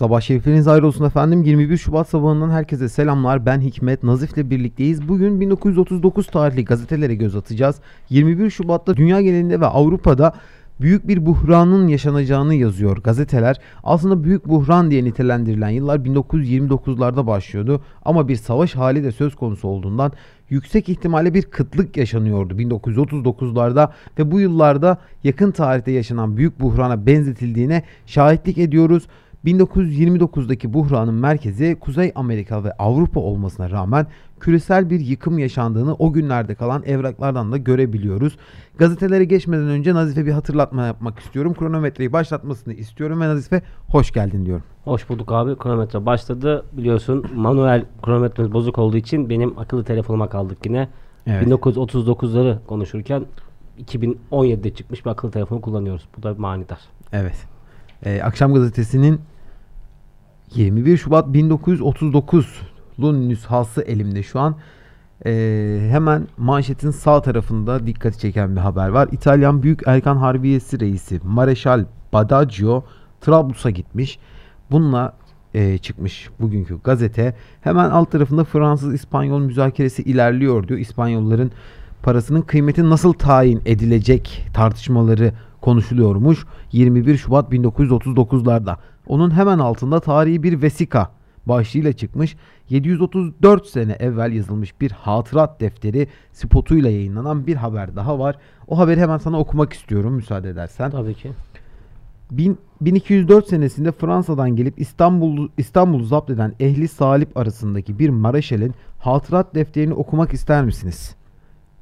Sabah 0.00 0.20
şerifleriniz 0.20 0.68
ayrı 0.68 0.86
olsun 0.86 1.04
efendim. 1.04 1.42
21 1.42 1.76
Şubat 1.76 2.08
sabahından 2.08 2.50
herkese 2.50 2.88
selamlar. 2.88 3.46
Ben 3.46 3.60
Hikmet 3.60 4.02
Nazif'le 4.02 4.50
birlikteyiz. 4.50 5.08
Bugün 5.08 5.40
1939 5.40 6.26
tarihli 6.26 6.64
gazetelere 6.64 7.14
göz 7.14 7.36
atacağız. 7.36 7.76
21 8.10 8.50
Şubat'ta 8.50 8.96
dünya 8.96 9.20
genelinde 9.20 9.60
ve 9.60 9.66
Avrupa'da 9.66 10.32
büyük 10.80 11.08
bir 11.08 11.26
buhranın 11.26 11.88
yaşanacağını 11.88 12.54
yazıyor 12.54 12.96
gazeteler. 12.96 13.56
Aslında 13.84 14.24
büyük 14.24 14.48
buhran 14.48 14.90
diye 14.90 15.04
nitelendirilen 15.04 15.68
yıllar 15.68 15.98
1929'larda 15.98 17.26
başlıyordu 17.26 17.82
ama 18.04 18.28
bir 18.28 18.36
savaş 18.36 18.74
hali 18.74 19.04
de 19.04 19.12
söz 19.12 19.34
konusu 19.36 19.68
olduğundan 19.68 20.12
yüksek 20.50 20.88
ihtimalle 20.88 21.34
bir 21.34 21.42
kıtlık 21.42 21.96
yaşanıyordu 21.96 22.54
1939'larda 22.54 23.90
ve 24.18 24.30
bu 24.30 24.40
yıllarda 24.40 24.98
yakın 25.24 25.50
tarihte 25.50 25.90
yaşanan 25.90 26.36
büyük 26.36 26.60
buhrana 26.60 27.06
benzetildiğine 27.06 27.82
şahitlik 28.06 28.58
ediyoruz. 28.58 29.06
1929'daki 29.44 30.72
buhranın 30.72 31.14
merkezi 31.14 31.76
Kuzey 31.80 32.12
Amerika 32.14 32.64
ve 32.64 32.72
Avrupa 32.72 33.20
olmasına 33.20 33.70
rağmen 33.70 34.06
küresel 34.40 34.90
bir 34.90 35.00
yıkım 35.00 35.38
yaşandığını 35.38 35.94
o 35.94 36.12
günlerde 36.12 36.54
kalan 36.54 36.82
evraklardan 36.82 37.52
da 37.52 37.56
görebiliyoruz. 37.56 38.36
Gazetelere 38.78 39.24
geçmeden 39.24 39.68
önce 39.68 39.94
Nazife 39.94 40.26
bir 40.26 40.32
hatırlatma 40.32 40.86
yapmak 40.86 41.18
istiyorum. 41.18 41.54
Kronometreyi 41.54 42.12
başlatmasını 42.12 42.74
istiyorum 42.74 43.20
ve 43.20 43.28
Nazife 43.28 43.62
hoş 43.88 44.12
geldin 44.12 44.46
diyorum. 44.46 44.64
Hoş 44.84 45.08
bulduk 45.08 45.32
abi. 45.32 45.58
Kronometre 45.58 46.06
başladı. 46.06 46.64
Biliyorsun 46.72 47.26
manuel 47.34 47.84
kronometremiz 48.02 48.52
bozuk 48.52 48.78
olduğu 48.78 48.96
için 48.96 49.30
benim 49.30 49.58
akıllı 49.58 49.84
telefonuma 49.84 50.28
kaldık 50.28 50.58
yine. 50.66 50.88
Evet. 51.26 51.48
1939'ları 51.48 52.58
konuşurken 52.66 53.24
2017'de 53.78 54.74
çıkmış 54.74 55.04
bir 55.04 55.10
akıllı 55.10 55.32
telefonu 55.32 55.60
kullanıyoruz. 55.60 56.08
Bu 56.18 56.22
da 56.22 56.34
manidar. 56.38 56.78
Evet. 57.12 57.46
Ee, 58.04 58.22
Akşam 58.22 58.54
gazetesinin 58.54 59.20
21 60.54 60.96
Şubat 60.96 61.28
1939'lu 61.28 63.28
nüshası 63.28 63.82
elimde 63.82 64.22
şu 64.22 64.40
an. 64.40 64.56
Ee, 65.26 65.88
hemen 65.90 66.28
manşetin 66.38 66.90
sağ 66.90 67.22
tarafında 67.22 67.86
dikkati 67.86 68.18
çeken 68.18 68.56
bir 68.56 68.60
haber 68.60 68.88
var. 68.88 69.08
İtalyan 69.12 69.62
Büyük 69.62 69.80
Erkan 69.86 70.16
Harbiyesi 70.16 70.80
Reisi 70.80 71.20
Mareşal 71.24 71.84
Badaggio 72.12 72.84
Trablus'a 73.20 73.70
gitmiş. 73.70 74.18
Bununla 74.70 75.12
e, 75.54 75.78
çıkmış 75.78 76.30
bugünkü 76.40 76.78
gazete. 76.84 77.34
Hemen 77.60 77.90
alt 77.90 78.12
tarafında 78.12 78.44
Fransız-İspanyol 78.44 79.40
müzakeresi 79.40 80.02
ilerliyor 80.02 80.68
diyor. 80.68 80.80
İspanyolların 80.80 81.52
parasının 82.02 82.42
kıymeti 82.42 82.90
nasıl 82.90 83.12
tayin 83.12 83.62
edilecek 83.66 84.46
tartışmaları 84.54 85.32
konuşuluyormuş 85.60 86.46
21 86.72 87.16
Şubat 87.16 87.52
1939'larda. 87.52 88.76
Onun 89.06 89.30
hemen 89.30 89.58
altında 89.58 90.00
tarihi 90.00 90.42
bir 90.42 90.62
vesika 90.62 91.10
başlığıyla 91.46 91.92
çıkmış. 91.92 92.36
734 92.68 93.66
sene 93.66 93.92
evvel 93.92 94.32
yazılmış 94.32 94.80
bir 94.80 94.90
hatırat 94.90 95.60
defteri 95.60 96.08
spotuyla 96.32 96.90
yayınlanan 96.90 97.46
bir 97.46 97.56
haber 97.56 97.96
daha 97.96 98.18
var. 98.18 98.36
O 98.68 98.78
haberi 98.78 99.00
hemen 99.00 99.18
sana 99.18 99.38
okumak 99.38 99.72
istiyorum 99.72 100.12
müsaade 100.14 100.48
edersen. 100.50 100.90
Tabii 100.90 101.14
ki. 101.14 101.30
Bin- 102.30 102.58
1204 102.80 103.48
senesinde 103.48 103.92
Fransa'dan 103.92 104.56
gelip 104.56 104.80
İstanbul 104.80 105.48
İstanbul'u 105.58 106.04
zapt 106.04 106.30
eden 106.30 106.54
ehli 106.60 106.88
salip 106.88 107.36
arasındaki 107.36 107.98
bir 107.98 108.08
Mareşal'in 108.08 108.74
hatırat 108.98 109.54
defterini 109.54 109.94
okumak 109.94 110.32
ister 110.32 110.64
misiniz? 110.64 111.14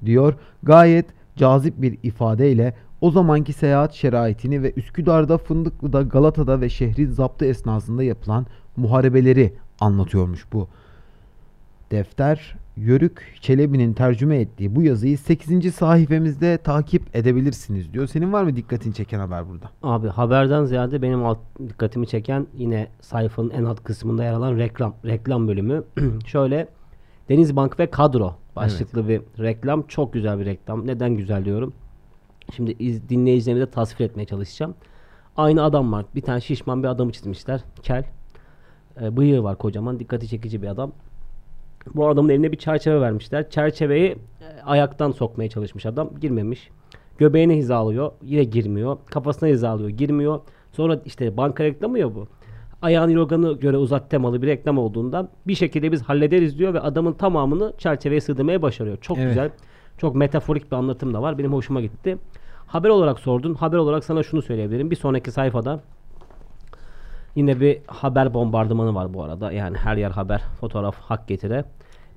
diyor. 0.05 0.35
Gayet 0.63 1.07
cazip 1.39 1.83
bir 1.83 1.99
ifadeyle 2.03 2.75
o 3.01 3.11
zamanki 3.11 3.53
seyahat 3.53 3.93
şeraitini 3.93 4.63
ve 4.63 4.73
Üsküdar'da, 4.77 5.39
Fındıklı'da, 5.39 6.03
Galata'da 6.03 6.61
ve 6.61 6.69
şehrin 6.69 7.11
zaptı 7.11 7.45
esnasında 7.45 8.03
yapılan 8.03 8.47
muharebeleri 8.77 9.55
anlatıyormuş 9.81 10.53
bu. 10.53 10.69
Defter 11.91 12.57
Yörük 12.77 13.39
Çelebi'nin 13.41 13.93
tercüme 13.93 14.41
ettiği 14.41 14.77
bu 14.77 14.83
yazıyı 14.83 15.19
8. 15.19 15.75
sayfamızda 15.75 16.57
takip 16.57 17.17
edebilirsiniz 17.17 17.93
diyor. 17.93 18.07
Senin 18.07 18.33
var 18.33 18.43
mı 18.43 18.57
dikkatini 18.57 18.95
çeken 18.95 19.19
haber 19.19 19.49
burada? 19.49 19.71
Abi 19.83 20.09
haberden 20.09 20.65
ziyade 20.65 21.03
benim 21.03 21.25
alt, 21.25 21.39
dikkatimi 21.69 22.07
çeken 22.07 22.47
yine 22.55 22.89
sayfanın 23.01 23.51
en 23.51 23.65
alt 23.65 23.85
kısmında 23.85 24.25
yer 24.25 24.33
alan 24.33 24.57
reklam 24.57 24.95
reklam 25.05 25.49
bölümü. 25.49 25.85
Şöyle 26.27 26.69
Denizbank 27.29 27.81
ve 27.81 27.91
Kadro 27.91 28.35
başlıklı 28.65 29.09
bir 29.09 29.23
reklam. 29.39 29.83
Çok 29.83 30.13
güzel 30.13 30.39
bir 30.39 30.47
reklam. 30.47 30.87
Neden 30.87 31.11
güzel 31.11 31.45
diyorum? 31.45 31.73
Şimdi 32.57 32.77
iz, 32.79 33.09
dinleyicilerime 33.09 33.67
de 33.67 33.71
tasvir 33.71 34.05
etmeye 34.05 34.25
çalışacağım. 34.25 34.75
Aynı 35.37 35.63
adam 35.63 35.93
var. 35.93 36.05
Bir 36.15 36.23
tane 36.23 36.41
şişman 36.41 36.83
bir 36.83 36.89
adamı 36.89 37.13
çizmişler. 37.13 37.61
Kel. 37.83 38.05
E, 39.01 39.17
bıyığı 39.17 39.43
var 39.43 39.59
kocaman. 39.59 40.01
Dikkati 40.01 40.29
çekici 40.29 40.63
bir 40.63 40.67
adam. 40.67 40.93
Bu 41.95 42.09
adamın 42.09 42.29
eline 42.29 42.53
bir 42.53 42.57
çerçeve 42.57 43.01
vermişler. 43.01 43.51
Çerçeveyi 43.51 44.11
e, 44.41 44.63
ayaktan 44.65 45.11
sokmaya 45.11 45.49
çalışmış 45.49 45.87
adam. 45.87 46.11
Girmemiş. 46.21 46.71
Göbeğine 47.19 47.57
hizalıyor. 47.57 48.13
Yine 48.23 48.45
girmiyor. 48.45 48.99
Kafasına 49.07 49.49
hizalıyor. 49.49 49.89
Girmiyor. 49.89 50.41
Sonra 50.73 51.01
işte 51.05 51.37
banka 51.37 51.65
reklamı 51.65 51.99
ya 51.99 52.15
bu. 52.15 52.27
Ayağın 52.83 53.09
yorganı 53.09 53.53
göre 53.53 53.77
uzat 53.77 54.11
temalı 54.11 54.43
bir 54.43 54.47
reklam 54.47 54.79
olduğundan 54.79 55.29
bir 55.47 55.55
şekilde 55.55 55.93
biz 55.93 56.03
hallederiz 56.03 56.59
diyor 56.59 56.75
ve 56.75 56.81
adamın 56.81 57.13
tamamını 57.13 57.73
çerçeveye 57.79 58.21
sığdırmaya 58.21 58.63
başarıyor. 58.63 58.97
Çok 59.01 59.19
Evet. 59.19 59.29
güzel. 59.29 59.51
Çok 59.99 60.15
metaforik 60.17 60.73
bir 60.73 60.77
anlatım 60.77 61.15
da 61.15 61.23
var. 61.23 61.39
Benim 61.39 61.53
hoşuma 61.53 61.81
gitti. 61.81 62.19
Haber 62.67 62.89
olarak 62.89 63.19
sordun. 63.19 63.55
Haber 63.55 63.77
olarak 63.79 64.05
sana 64.05 64.23
şunu 64.23 64.43
söyleyebilirim. 64.43 64.91
Bir 64.91 64.97
sonraki 64.97 65.31
sayfada 65.31 65.81
Yine 67.37 67.61
bir 67.61 67.79
haber 67.87 68.35
bombardımanı 68.35 68.95
var 68.95 69.15
bu 69.15 69.23
arada. 69.23 69.53
Yani 69.53 69.77
her 69.77 69.97
yer 69.97 70.11
haber, 70.11 70.43
fotoğraf 70.61 70.97
hak 71.01 71.29
getire. 71.29 71.65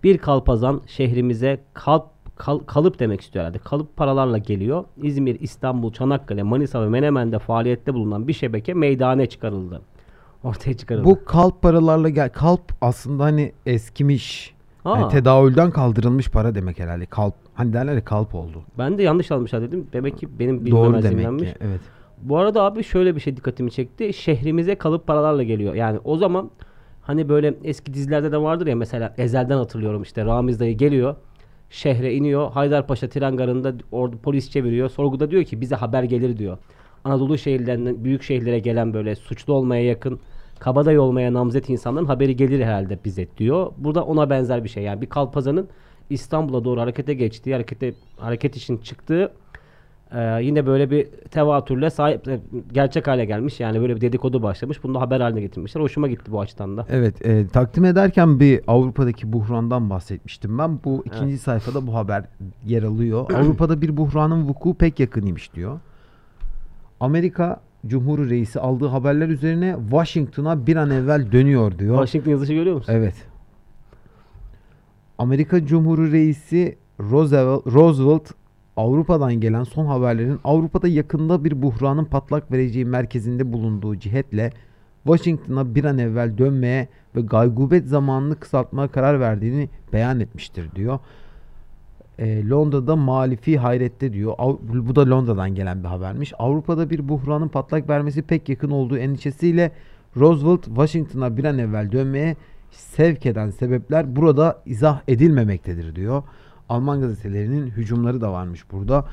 Bir 0.03 0.17
kalpazan 0.17 0.81
şehrimize 0.87 1.59
kalp 1.73 2.05
kal- 2.35 2.59
kalıp 2.59 2.99
demek 2.99 3.21
istiyor 3.21 3.45
herhalde. 3.45 3.59
Kalıp 3.59 3.97
paralarla 3.97 4.37
geliyor. 4.37 4.83
İzmir, 4.97 5.39
İstanbul, 5.39 5.93
Çanakkale, 5.93 6.43
Manisa 6.43 6.81
ve 6.83 6.89
Menemen'de 6.89 7.39
faaliyette 7.39 7.93
bulunan 7.93 8.27
bir 8.27 8.33
şebeke 8.33 8.73
meydane 8.73 9.25
çıkarıldı. 9.29 9.81
Ortaya 10.43 10.73
çıkarıldı. 10.77 11.05
Bu 11.05 11.25
kalp 11.25 11.61
paralarla 11.61 12.09
gel. 12.09 12.29
Kalp 12.29 12.61
aslında 12.81 13.23
hani 13.23 13.51
eskimiş. 13.65 14.53
Aa. 14.85 15.01
Hani 15.01 15.11
tedavülden 15.11 15.71
kaldırılmış 15.71 16.29
para 16.29 16.55
demek 16.55 16.79
herhalde. 16.79 17.05
Kalp. 17.05 17.33
Hani 17.53 17.73
derler 17.73 17.93
ya 17.93 18.03
kalp 18.03 18.35
oldu. 18.35 18.63
ben 18.77 18.97
de 18.97 19.03
yanlış 19.03 19.31
almışlar 19.31 19.61
dedim. 19.61 19.87
Demek 19.93 20.17
ki 20.17 20.39
benim 20.39 20.71
Doğru 20.71 20.85
bilmemezliğimdenmiş. 20.85 21.49
Evet. 21.61 21.79
Bu 22.21 22.37
arada 22.37 22.63
abi 22.63 22.83
şöyle 22.83 23.15
bir 23.15 23.21
şey 23.21 23.37
dikkatimi 23.37 23.71
çekti. 23.71 24.13
Şehrimize 24.13 24.75
kalıp 24.75 25.07
paralarla 25.07 25.43
geliyor. 25.43 25.73
Yani 25.73 25.99
o 26.03 26.17
zaman 26.17 26.51
hani 27.01 27.29
böyle 27.29 27.53
eski 27.63 27.93
dizilerde 27.93 28.31
de 28.31 28.37
vardır 28.37 28.67
ya 28.67 28.75
mesela 28.75 29.13
Ezel'den 29.17 29.57
hatırlıyorum 29.57 30.01
işte 30.01 30.25
Ramiz 30.25 30.59
dayı 30.59 30.77
geliyor. 30.77 31.15
Şehre 31.69 32.13
iniyor. 32.13 32.51
Haydarpaşa 32.51 33.09
tren 33.09 33.37
garında 33.37 33.73
orada 33.91 34.17
polis 34.17 34.49
çeviriyor. 34.49 34.89
Sorguda 34.89 35.31
diyor 35.31 35.43
ki 35.43 35.61
bize 35.61 35.75
haber 35.75 36.03
gelir 36.03 36.37
diyor. 36.37 36.57
Anadolu 37.03 37.37
şehirlerinden 37.37 38.03
büyük 38.03 38.23
şehirlere 38.23 38.59
gelen 38.59 38.93
böyle 38.93 39.15
suçlu 39.15 39.53
olmaya 39.53 39.83
yakın 39.83 40.19
kabadayı 40.61 41.01
olmaya 41.01 41.33
namzet 41.33 41.69
insanların 41.69 42.05
haberi 42.05 42.35
gelir 42.35 42.65
herhalde 42.65 42.99
bize 43.05 43.27
diyor. 43.37 43.71
Burada 43.77 44.05
ona 44.05 44.29
benzer 44.29 44.63
bir 44.63 44.69
şey. 44.69 44.83
Yani 44.83 45.01
bir 45.01 45.09
kalpazanın 45.09 45.67
İstanbul'a 46.09 46.63
doğru 46.63 46.81
harekete 46.81 47.13
geçtiği, 47.13 47.53
harekete 47.53 47.93
hareket 48.17 48.55
için 48.55 48.77
çıktığı 48.77 49.31
ee, 50.15 50.43
yine 50.43 50.65
böyle 50.65 50.91
bir 50.91 51.05
tevatürle 51.05 51.89
sahip 51.89 52.27
e, 52.27 52.39
gerçek 52.71 53.07
hale 53.07 53.25
gelmiş. 53.25 53.59
Yani 53.59 53.81
böyle 53.81 53.95
bir 53.95 54.01
dedikodu 54.01 54.43
başlamış. 54.43 54.83
Bunu 54.83 54.95
da 54.95 55.01
haber 55.01 55.21
haline 55.21 55.41
getirmişler. 55.41 55.81
Hoşuma 55.81 56.07
gitti 56.07 56.31
bu 56.31 56.41
açıdan 56.41 56.77
da. 56.77 56.85
Evet, 56.89 57.25
e, 57.25 57.47
takdim 57.47 57.85
ederken 57.85 58.39
bir 58.39 58.61
Avrupa'daki 58.67 59.33
buhrandan 59.33 59.89
bahsetmiştim 59.89 60.57
ben. 60.57 60.79
Bu 60.85 61.03
ikinci 61.05 61.37
sayfada 61.37 61.87
bu 61.87 61.95
haber 61.95 62.23
yer 62.65 62.83
alıyor. 62.83 63.31
Avrupa'da 63.35 63.81
bir 63.81 63.97
buhranın 63.97 64.47
vuku 64.47 64.73
pek 64.73 64.99
yakınıymış 64.99 65.53
diyor. 65.53 65.79
Amerika 66.99 67.59
Cumhur 67.87 68.29
Reisi 68.29 68.59
aldığı 68.59 68.87
haberler 68.87 69.29
üzerine 69.29 69.75
Washington'a 69.89 70.67
bir 70.67 70.75
an 70.75 70.89
evvel 70.89 71.31
dönüyor 71.31 71.79
diyor. 71.79 71.95
Washington 71.95 72.31
yazışı 72.31 72.53
görüyor 72.53 72.75
musun? 72.75 72.93
Evet. 72.93 73.15
Amerika 75.17 75.65
Cumhurü 75.65 76.11
Reisi 76.11 76.77
Roosevelt, 76.99 77.67
Roosevelt 77.67 78.31
Avrupa'dan 78.77 79.33
gelen 79.33 79.63
son 79.63 79.85
haberlerin 79.85 80.39
Avrupa'da 80.43 80.87
yakında 80.87 81.43
bir 81.43 81.61
buhranın 81.61 82.05
patlak 82.05 82.51
vereceği 82.51 82.85
merkezinde 82.85 83.53
bulunduğu 83.53 83.95
cihetle 83.95 84.51
Washington'a 85.03 85.75
bir 85.75 85.83
an 85.83 85.97
evvel 85.97 86.37
dönmeye 86.37 86.87
ve 87.15 87.21
gaygubet 87.21 87.87
zamanını 87.87 88.35
kısaltmaya 88.35 88.87
karar 88.87 89.19
verdiğini 89.19 89.69
beyan 89.93 90.19
etmiştir 90.19 90.71
diyor. 90.75 90.99
E, 92.19 92.49
Londra'da 92.49 92.95
malifi 92.95 93.57
hayrette 93.57 94.13
diyor. 94.13 94.35
Bu 94.63 94.95
da 94.95 95.09
Londra'dan 95.09 95.55
gelen 95.55 95.83
bir 95.83 95.87
habermiş. 95.87 96.33
Avrupa'da 96.39 96.89
bir 96.89 97.09
buhranın 97.09 97.47
patlak 97.47 97.89
vermesi 97.89 98.21
pek 98.21 98.49
yakın 98.49 98.71
olduğu 98.71 98.97
endişesiyle 98.97 99.71
Roosevelt 100.17 100.65
Washington'a 100.65 101.37
bir 101.37 101.43
an 101.43 101.57
evvel 101.57 101.91
dönmeye 101.91 102.35
sevk 102.71 103.25
eden 103.25 103.49
sebepler 103.49 104.15
burada 104.15 104.61
izah 104.65 105.01
edilmemektedir 105.07 105.95
diyor. 105.95 106.23
Alman 106.69 107.01
gazetelerinin 107.01 107.67
hücumları 107.67 108.21
da 108.21 108.31
varmış 108.31 108.71
burada. 108.71 109.05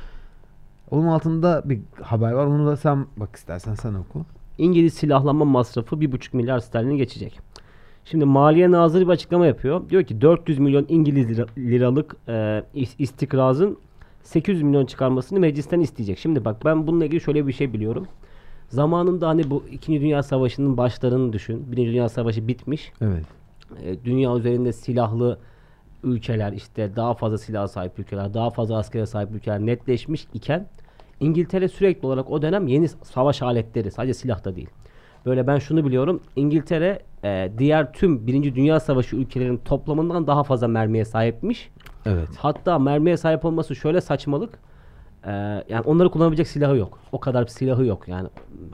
Onun 0.91 1.07
altında 1.07 1.63
bir 1.65 1.81
haber 2.03 2.33
var. 2.33 2.47
Onu 2.47 2.67
da 2.67 2.77
sen 2.77 3.07
bak 3.17 3.37
istersen 3.37 3.75
sen 3.75 3.95
oku. 3.95 4.25
İngiliz 4.59 4.95
silahlanma 4.95 5.45
masrafı 5.45 5.97
1,5 5.97 6.37
milyar 6.37 6.61
sterlin 6.61 6.97
geçecek. 6.97 7.41
Şimdi 8.11 8.25
Maliye 8.25 8.71
Nazırı 8.71 9.07
bir 9.07 9.13
açıklama 9.13 9.47
yapıyor. 9.47 9.89
Diyor 9.91 10.03
ki 10.05 10.21
400 10.21 10.59
milyon 10.59 10.87
İngiliz 10.89 11.31
lira- 11.39 11.49
liralık 11.59 12.17
e, 12.29 12.33
is- 12.75 12.95
istikrazın 12.99 13.79
800 14.23 14.63
milyon 14.63 14.87
çıkarmasını 14.87 15.41
meclisten 15.41 15.81
isteyecek. 15.81 16.19
Şimdi 16.19 16.45
bak 16.45 16.65
ben 16.65 16.87
bununla 16.87 17.05
ilgili 17.05 17.21
şöyle 17.21 17.47
bir 17.47 17.53
şey 17.53 17.73
biliyorum. 17.73 18.07
Zamanında 18.69 19.29
hani 19.29 19.51
bu 19.51 19.65
2. 19.71 20.01
Dünya 20.01 20.23
Savaşı'nın 20.23 20.77
başlarını 20.77 21.33
düşün. 21.33 21.73
1. 21.73 21.77
Dünya 21.77 22.09
Savaşı 22.09 22.49
bitmiş. 22.49 22.93
Evet. 23.01 23.25
E, 23.85 24.05
dünya 24.05 24.37
üzerinde 24.37 24.73
silahlı 24.73 25.39
ülkeler 26.05 26.53
işte 26.53 26.97
daha 26.97 27.15
fazla 27.15 27.39
silah 27.39 27.67
sahip 27.69 27.99
ülkeler, 27.99 28.35
daha 28.35 28.51
fazla 28.51 28.79
askere 28.79 29.07
sahip 29.07 29.31
ülkeler 29.35 29.61
netleşmiş 29.61 30.27
iken 30.35 30.67
İngiltere 31.21 31.69
sürekli 31.69 32.07
olarak 32.07 32.31
o 32.31 32.43
dönem 32.43 32.67
yeni 32.67 32.89
savaş 32.89 33.43
aletleri 33.43 33.91
sadece 33.91 34.15
silah 34.15 34.45
da 34.45 34.57
değil. 34.57 34.69
Böyle 35.27 35.47
ben 35.47 35.59
şunu 35.59 35.87
biliyorum. 35.87 36.21
İngiltere 36.37 36.99
e, 37.25 37.53
diğer 37.59 37.93
tüm 37.93 38.27
Birinci 38.27 38.55
Dünya 38.55 38.81
Savaşı 38.81 39.17
ülkelerinin 39.17 39.61
toplamından 39.65 40.27
daha 40.27 40.45
fazla 40.45 40.69
mermiye 40.69 41.05
sahipmiş. 41.05 41.71
Evet. 42.07 42.29
Hatta 42.39 42.79
mermiye 42.79 43.17
sahip 43.17 43.45
olması 43.45 43.77
şöyle 43.77 44.01
saçmalık. 44.01 44.59
e, 45.25 45.31
yani 45.69 45.81
onları 45.85 46.11
kullanabilecek 46.11 46.49
silahı 46.49 46.77
yok. 46.77 46.99
O 47.13 47.21
kadar 47.21 47.45
bir 47.45 47.51
silahı 47.51 47.87
yok. 47.87 48.09
Yani 48.09 48.29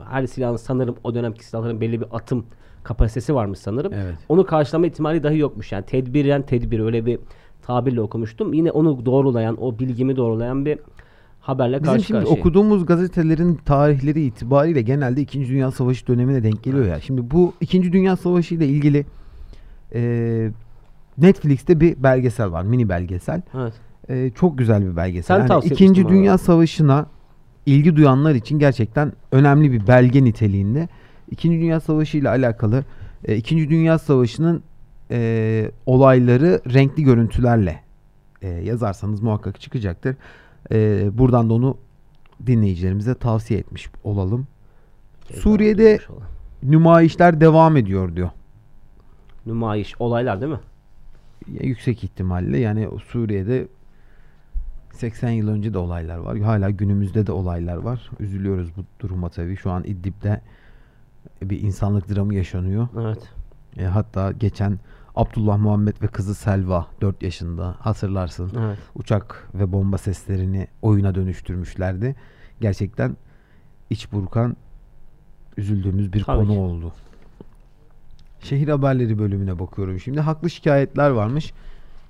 her 0.09 0.25
silahın 0.25 0.55
sanırım 0.55 0.95
o 1.03 1.15
dönemki 1.15 1.45
silahların 1.45 1.81
belli 1.81 2.01
bir 2.01 2.07
atım 2.11 2.45
kapasitesi 2.83 3.35
varmış 3.35 3.59
sanırım. 3.59 3.93
Evet. 3.93 4.15
Onu 4.29 4.45
karşılama 4.45 4.87
ihtimali 4.87 5.23
dahi 5.23 5.37
yokmuş. 5.37 5.71
Yani 5.71 5.85
tedbiren 5.85 6.41
tedbir 6.41 6.79
öyle 6.79 7.05
bir 7.05 7.19
tabirle 7.61 8.01
okumuştum. 8.01 8.53
Yine 8.53 8.71
onu 8.71 9.05
doğrulayan, 9.05 9.63
o 9.63 9.79
bilgimi 9.79 10.15
doğrulayan 10.15 10.65
bir 10.65 10.79
haberle 11.45 11.81
Bizim 11.81 11.93
karşı 11.93 12.05
şimdi 12.05 12.19
karşıyayım. 12.19 12.39
okuduğumuz 12.39 12.85
gazetelerin 12.85 13.55
tarihleri 13.55 14.21
itibariyle 14.21 14.81
genelde 14.81 15.21
2. 15.21 15.47
Dünya 15.49 15.71
Savaşı 15.71 16.07
dönemine 16.07 16.43
denk 16.43 16.63
geliyor 16.63 16.85
ya. 16.85 17.01
Şimdi 17.01 17.31
bu 17.31 17.53
2. 17.61 17.93
Dünya 17.93 18.15
Savaşı 18.15 18.55
ile 18.55 18.67
ilgili 18.67 19.05
e, 19.95 20.51
Netflix'te 21.17 21.79
bir 21.79 22.03
belgesel 22.03 22.51
var. 22.51 22.63
Mini 22.63 22.89
belgesel. 22.89 23.41
Evet. 23.57 23.73
E, 24.09 24.31
çok 24.35 24.57
güzel 24.57 24.85
bir 24.91 24.95
belgesel. 24.95 25.37
Sen 25.39 25.47
tavsiye 25.47 25.73
İkinci. 25.73 26.07
Dünya 26.07 26.37
Savaşı'na 26.37 27.05
ilgi 27.65 27.95
duyanlar 27.95 28.35
için 28.35 28.59
gerçekten 28.59 29.13
önemli 29.31 29.71
bir 29.71 29.87
belge 29.87 30.23
niteliğinde. 30.23 30.89
İkinci 31.31 31.59
Dünya 31.59 31.79
Savaşı 31.79 32.17
ile 32.17 32.29
alakalı 32.29 32.83
e, 33.25 33.35
İkinci 33.35 33.69
Dünya 33.69 33.99
Savaşı'nın 33.99 34.63
e, 35.11 35.71
olayları 35.85 36.61
renkli 36.73 37.03
görüntülerle 37.03 37.81
e, 38.41 38.47
yazarsanız 38.47 39.21
muhakkak 39.21 39.61
çıkacaktır. 39.61 40.15
E, 40.71 41.09
buradan 41.17 41.49
da 41.49 41.53
onu 41.53 41.77
dinleyicilerimize 42.47 43.15
tavsiye 43.15 43.59
etmiş 43.59 43.89
olalım. 44.03 44.47
Suriye'de 45.33 45.83
Duymuş 45.85 46.09
olan. 46.09 46.27
nümayişler 46.63 47.41
devam 47.41 47.77
ediyor 47.77 48.15
diyor. 48.15 48.29
nümayiş 49.45 49.95
olaylar 50.01 50.41
değil 50.41 50.51
mi? 50.51 50.59
Ya, 51.51 51.59
yüksek 51.67 52.03
ihtimalle 52.03 52.57
yani 52.59 52.89
Suriye'de 53.07 53.67
80 54.93 55.29
yıl 55.29 55.47
önce 55.47 55.73
de 55.73 55.77
olaylar 55.77 56.17
var. 56.17 56.37
Hala 56.39 56.69
günümüzde 56.69 57.27
de 57.27 57.31
olaylar 57.31 57.77
var. 57.77 58.09
Üzülüyoruz 58.19 58.69
bu 58.77 58.83
duruma 58.99 59.29
tabii. 59.29 59.57
Şu 59.57 59.71
an 59.71 59.83
İdlib'de 59.83 60.41
bir 61.41 61.61
insanlık 61.61 62.15
dramı 62.15 62.35
yaşanıyor. 62.35 62.87
Evet. 63.01 63.29
E, 63.77 63.83
hatta 63.85 64.31
geçen 64.31 64.79
Abdullah 65.15 65.57
Muhammed 65.57 65.95
ve 66.01 66.07
kızı 66.07 66.35
Selva 66.35 66.87
4 67.01 67.23
yaşında 67.23 67.75
hatırlarsın. 67.79 68.51
Evet. 68.59 68.77
Uçak 68.95 69.49
ve 69.53 69.71
bomba 69.71 69.97
seslerini 69.97 70.67
oyuna 70.81 71.15
dönüştürmüşlerdi. 71.15 72.15
Gerçekten 72.61 73.17
iç 73.89 74.11
burkan 74.11 74.57
üzüldüğümüz 75.57 76.13
bir 76.13 76.23
Tabii 76.23 76.37
konu 76.37 76.53
ki. 76.53 76.59
oldu. 76.59 76.93
Şehir 78.39 78.67
haberleri 78.67 79.19
bölümüne 79.19 79.59
bakıyorum 79.59 79.99
şimdi. 79.99 80.19
Haklı 80.19 80.49
şikayetler 80.49 81.09
varmış. 81.09 81.53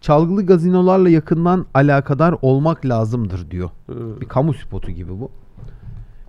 Çalgılı 0.01 0.45
gazinolarla 0.45 1.09
yakından 1.09 1.65
alakadar 1.73 2.35
olmak 2.41 2.85
lazımdır 2.85 3.51
diyor. 3.51 3.69
Hmm. 3.85 4.21
Bir 4.21 4.25
kamu 4.25 4.53
spotu 4.53 4.91
gibi 4.91 5.19
bu. 5.19 5.31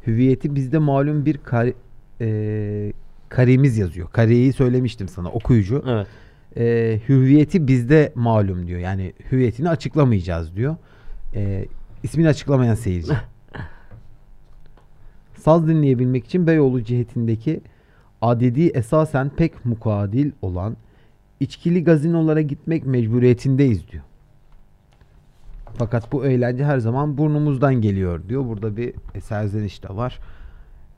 Hüviyeti 0.07 0.55
bizde 0.55 0.79
malum 0.79 1.27
bir 1.27 1.39
kar, 1.39 1.69
e, 2.21 2.93
karemiz 3.29 3.79
yazıyor. 3.79 4.09
Kareyi 4.13 4.53
söylemiştim 4.53 5.09
sana 5.09 5.29
okuyucu. 5.29 5.83
Evet. 5.87 6.07
E, 6.57 7.01
hüviyeti 7.09 7.69
bizde 7.69 8.13
malum 8.15 8.67
diyor. 8.67 8.81
Yani 8.81 9.13
hüviyetini 9.33 9.69
açıklamayacağız 9.69 10.57
diyor. 10.57 10.77
E, 11.35 11.67
ismini 12.03 12.29
açıklamayan 12.29 12.75
seyirci. 12.75 13.13
Saz 15.39 15.69
dinleyebilmek 15.69 16.27
için 16.27 16.47
Beyoğlu 16.47 16.85
cihetindeki 16.85 17.61
adedi 18.23 18.67
esasen 18.67 19.29
pek 19.29 19.65
mukadil 19.65 20.33
olan 20.43 20.77
içkili 21.41 21.85
gazinolara 21.85 22.41
gitmek 22.41 22.87
mecburiyetindeyiz 22.87 23.89
diyor. 23.89 24.03
Fakat 25.79 26.13
bu 26.13 26.27
eğlence 26.27 26.65
her 26.65 26.79
zaman 26.79 27.19
burnumuzdan 27.19 27.75
geliyor 27.75 28.29
diyor. 28.29 28.47
Burada 28.47 28.77
bir 28.77 28.95
serzeniş 29.21 29.83
de 29.83 29.89
var. 29.89 30.19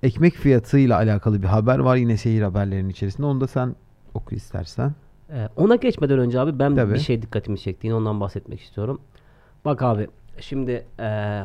Ekmek 0.03 0.35
fiyatıyla 0.35 0.97
alakalı 0.97 1.43
bir 1.43 1.47
haber 1.47 1.79
var 1.79 1.97
yine 1.97 2.17
şehir 2.17 2.43
haberlerinin 2.43 2.89
içerisinde. 2.89 3.27
Onu 3.27 3.41
da 3.41 3.47
sen 3.47 3.77
oku 4.15 4.35
istersen. 4.35 4.93
Ee, 5.33 5.49
ona 5.57 5.77
geçmeden 5.77 6.19
önce 6.19 6.41
abi 6.41 6.59
ben 6.59 6.75
Tabii. 6.75 6.95
bir 6.95 6.99
şey 6.99 7.23
dikkatimi 7.23 7.59
çektiğini 7.59 7.95
ondan 7.95 8.21
bahsetmek 8.21 8.61
istiyorum. 8.61 9.01
Bak 9.65 9.83
abi 9.83 10.07
şimdi 10.41 10.87
ee, 11.01 11.03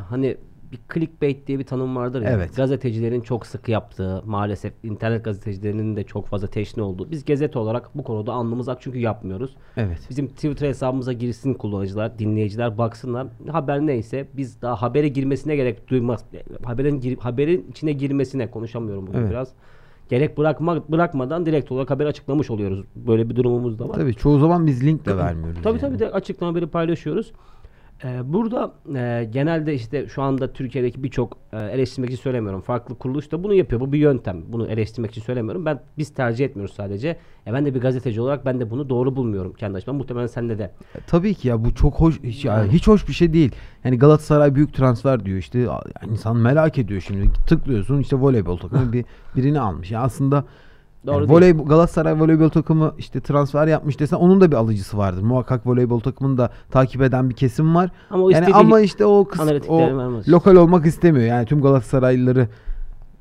hani 0.08 0.36
bir 0.72 0.78
clickbait 0.94 1.46
diye 1.46 1.58
bir 1.58 1.64
tanım 1.64 1.96
vardır 1.96 2.22
ya. 2.22 2.30
Evet. 2.30 2.56
Gazetecilerin 2.56 3.20
çok 3.20 3.46
sık 3.46 3.68
yaptığı 3.68 4.22
maalesef 4.26 4.72
internet 4.82 5.24
gazetecilerinin 5.24 5.96
de 5.96 6.04
çok 6.04 6.26
fazla 6.26 6.46
teşne 6.46 6.82
olduğu. 6.82 7.10
Biz 7.10 7.24
gazete 7.24 7.58
olarak 7.58 7.90
bu 7.94 8.04
konuda 8.04 8.32
alnımız 8.32 8.68
ak 8.68 8.78
çünkü 8.80 8.98
yapmıyoruz. 8.98 9.56
Evet. 9.76 9.98
Bizim 10.10 10.28
Twitter 10.28 10.68
hesabımıza 10.68 11.12
girsin 11.12 11.54
kullanıcılar, 11.54 12.18
dinleyiciler 12.18 12.78
baksınlar. 12.78 13.26
Haber 13.50 13.80
neyse 13.80 14.28
biz 14.36 14.62
daha 14.62 14.82
habere 14.82 15.08
girmesine 15.08 15.56
gerek 15.56 15.88
duymaz. 15.88 16.24
Haberin 16.64 17.00
gir- 17.00 17.18
haberin 17.18 17.66
içine 17.70 17.92
girmesine 17.92 18.50
konuşamıyorum 18.50 19.06
bugün 19.06 19.18
Evet. 19.18 19.30
biraz. 19.30 19.52
Gerek 20.08 20.38
bırakma, 20.38 20.84
bırakmadan 20.88 21.46
direkt 21.46 21.72
olarak 21.72 21.90
haber 21.90 22.06
açıklamış 22.06 22.50
oluyoruz. 22.50 22.84
Böyle 22.96 23.30
bir 23.30 23.36
durumumuz 23.36 23.78
da 23.78 23.88
var. 23.88 23.94
Tabii 23.94 24.14
çoğu 24.14 24.38
zaman 24.38 24.66
biz 24.66 24.86
link 24.86 25.06
de 25.06 25.16
vermiyoruz. 25.16 25.62
Tabii 25.62 25.72
yani. 25.72 25.80
tabii 25.80 25.98
de 25.98 26.10
açıklama 26.10 26.52
haberi 26.52 26.66
paylaşıyoruz. 26.66 27.32
Ee, 28.04 28.32
burada 28.32 28.72
e, 28.94 29.28
genelde 29.32 29.74
işte 29.74 30.08
şu 30.08 30.22
anda 30.22 30.52
Türkiye'deki 30.52 31.02
birçok 31.02 31.38
e, 31.52 31.58
eleştirmek 31.58 32.10
için 32.10 32.22
söylemiyorum. 32.22 32.60
Farklı 32.60 32.98
kuruluş 32.98 33.32
da 33.32 33.44
bunu 33.44 33.54
yapıyor. 33.54 33.80
Bu 33.80 33.92
bir 33.92 33.98
yöntem. 33.98 34.42
Bunu 34.48 34.66
eleştirmek 34.66 35.10
için 35.10 35.22
söylemiyorum. 35.22 35.64
Ben 35.64 35.80
biz 35.98 36.14
tercih 36.14 36.44
etmiyoruz 36.44 36.74
sadece. 36.74 37.16
E, 37.46 37.52
ben 37.52 37.66
de 37.66 37.74
bir 37.74 37.80
gazeteci 37.80 38.20
olarak 38.20 38.46
ben 38.46 38.60
de 38.60 38.70
bunu 38.70 38.88
doğru 38.88 39.16
bulmuyorum 39.16 39.52
kendi 39.52 39.76
açımdan. 39.76 39.96
Muhtemelen 39.96 40.26
sende 40.26 40.58
de. 40.58 40.64
E, 40.94 40.98
Tabii 41.06 41.34
ki 41.34 41.48
ya 41.48 41.64
bu 41.64 41.74
çok 41.74 41.94
hoş 41.94 42.20
hiç, 42.22 42.44
ya 42.44 42.64
hiç 42.64 42.86
hoş 42.88 43.08
bir 43.08 43.12
şey 43.12 43.32
değil. 43.32 43.52
Yani 43.84 43.98
Galatasaray 43.98 44.54
büyük 44.54 44.74
transfer 44.74 45.24
diyor 45.24 45.38
işte 45.38 45.66
insan 46.10 46.36
merak 46.36 46.78
ediyor 46.78 47.00
şimdi 47.00 47.32
tıklıyorsun 47.46 48.00
işte 48.00 48.16
voleybol 48.16 48.56
takımı 48.56 48.92
bir 48.92 49.04
birini 49.36 49.60
almış. 49.60 49.90
Yani 49.90 50.04
aslında 50.04 50.44
Doğru 51.06 51.14
yani 51.14 51.32
voleybol 51.32 51.66
Galatasaray 51.66 52.20
voleybol 52.20 52.48
takımı 52.48 52.94
işte 52.98 53.20
transfer 53.20 53.66
yapmış 53.66 54.00
desen 54.00 54.16
onun 54.16 54.40
da 54.40 54.50
bir 54.50 54.56
alıcısı 54.56 54.98
vardır. 54.98 55.22
Muhakkak 55.22 55.66
voleybol 55.66 56.00
takımını 56.00 56.38
da 56.38 56.50
takip 56.70 57.02
eden 57.02 57.30
bir 57.30 57.34
kesim 57.34 57.74
var. 57.74 57.90
Ama 58.10 58.24
o 58.24 58.30
yani 58.30 58.54
ama 58.54 58.80
işte 58.80 59.06
o 59.06 59.24
kız 59.24 59.40
o 59.68 59.78
vermez. 59.78 60.28
lokal 60.28 60.56
olmak 60.56 60.86
istemiyor. 60.86 61.26
Yani 61.26 61.46
tüm 61.46 61.62
Galatasaraylıları 61.62 62.48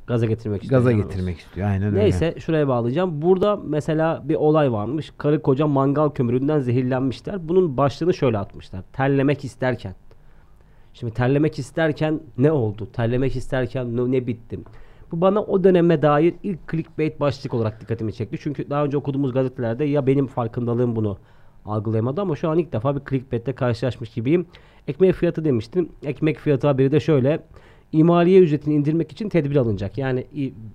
gaza 0.07 0.25
getirmek 0.25 0.63
istiyor. 0.63 0.81
gaza 0.81 0.91
yalnız. 0.91 1.05
getirmek 1.07 1.39
istiyor. 1.39 1.67
Aynen 1.67 1.87
öyle. 1.87 1.99
Neyse 1.99 2.35
şuraya 2.39 2.67
bağlayacağım. 2.67 3.21
Burada 3.21 3.59
mesela 3.65 4.21
bir 4.25 4.35
olay 4.35 4.71
varmış. 4.71 5.13
Karı 5.17 5.41
koca 5.41 5.67
mangal 5.67 6.09
kömüründen 6.09 6.59
zehirlenmişler. 6.59 7.47
Bunun 7.49 7.77
başlığını 7.77 8.13
şöyle 8.13 8.37
atmışlar. 8.37 8.81
Terlemek 8.93 9.45
isterken. 9.45 9.95
Şimdi 10.93 11.13
terlemek 11.13 11.59
isterken 11.59 12.19
ne 12.37 12.51
oldu? 12.51 12.87
Terlemek 12.93 13.35
isterken 13.35 13.97
ne, 13.97 14.11
ne 14.11 14.27
bitti? 14.27 14.59
Bu 15.13 15.21
bana 15.21 15.41
o 15.43 15.63
döneme 15.63 16.01
dair 16.01 16.33
ilk 16.43 16.71
clickbait 16.71 17.19
başlık 17.19 17.53
olarak 17.53 17.81
dikkatimi 17.81 18.13
çekti. 18.13 18.37
Çünkü 18.41 18.69
daha 18.69 18.85
önce 18.85 18.97
okuduğumuz 18.97 19.33
gazetelerde 19.33 19.85
ya 19.85 20.07
benim 20.07 20.27
farkındalığım 20.27 20.95
bunu 20.95 21.17
algılayamadı 21.65 22.21
ama 22.21 22.35
şu 22.35 22.49
an 22.49 22.57
ilk 22.57 22.73
defa 22.73 22.95
bir 22.95 23.01
clickbaitle 23.09 23.53
karşılaşmış 23.53 24.09
gibiyim. 24.09 24.45
Ekmek 24.87 25.15
fiyatı 25.15 25.45
demiştim. 25.45 25.89
Ekmek 26.03 26.37
fiyatı 26.37 26.67
haberi 26.67 26.91
de 26.91 26.99
şöyle. 26.99 27.39
İmaliye 27.91 28.41
ücretini 28.41 28.73
indirmek 28.73 29.11
için 29.11 29.29
tedbir 29.29 29.55
alınacak. 29.55 29.97
Yani 29.97 30.25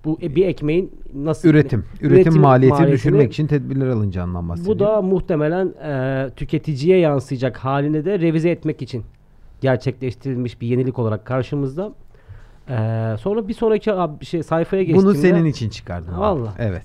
bu 0.05 0.19
e, 0.23 0.37
bir 0.37 0.47
ekmeğin 0.47 0.93
nasıl 1.15 1.49
üretim, 1.49 1.85
üretim, 2.01 2.41
maliyeti 2.41 2.83
maliyetini- 2.83 2.93
düşürmek 2.93 3.33
için 3.33 3.47
tedbirler 3.47 3.87
alınacağından 3.87 4.49
bahsediyor. 4.49 4.75
bu 4.77 4.79
da 4.81 5.03
muhtemelen 5.03 5.67
e, 5.67 6.31
tüketiciye 6.37 6.99
yansıyacak 6.99 7.57
haline 7.57 8.05
de 8.05 8.21
revize 8.21 8.51
etmek 8.51 8.83
için 8.83 9.05
gerçekleştirilmiş 9.61 10.61
bir 10.61 10.67
yenilik 10.67 10.99
olarak 10.99 11.25
karşımızda. 11.25 11.93
E, 12.71 13.17
sonra 13.21 13.49
bir 13.49 13.55
sonraki 13.55 13.91
ab- 13.91 14.25
şey 14.25 14.43
sayfaya 14.43 14.83
geçtiğimde 14.83 15.07
Bunu 15.07 15.15
senin 15.15 15.45
için 15.45 15.71
çıkardım. 15.71 16.15
abi. 16.15 16.21
Vallahi. 16.21 16.55
Evet. 16.59 16.85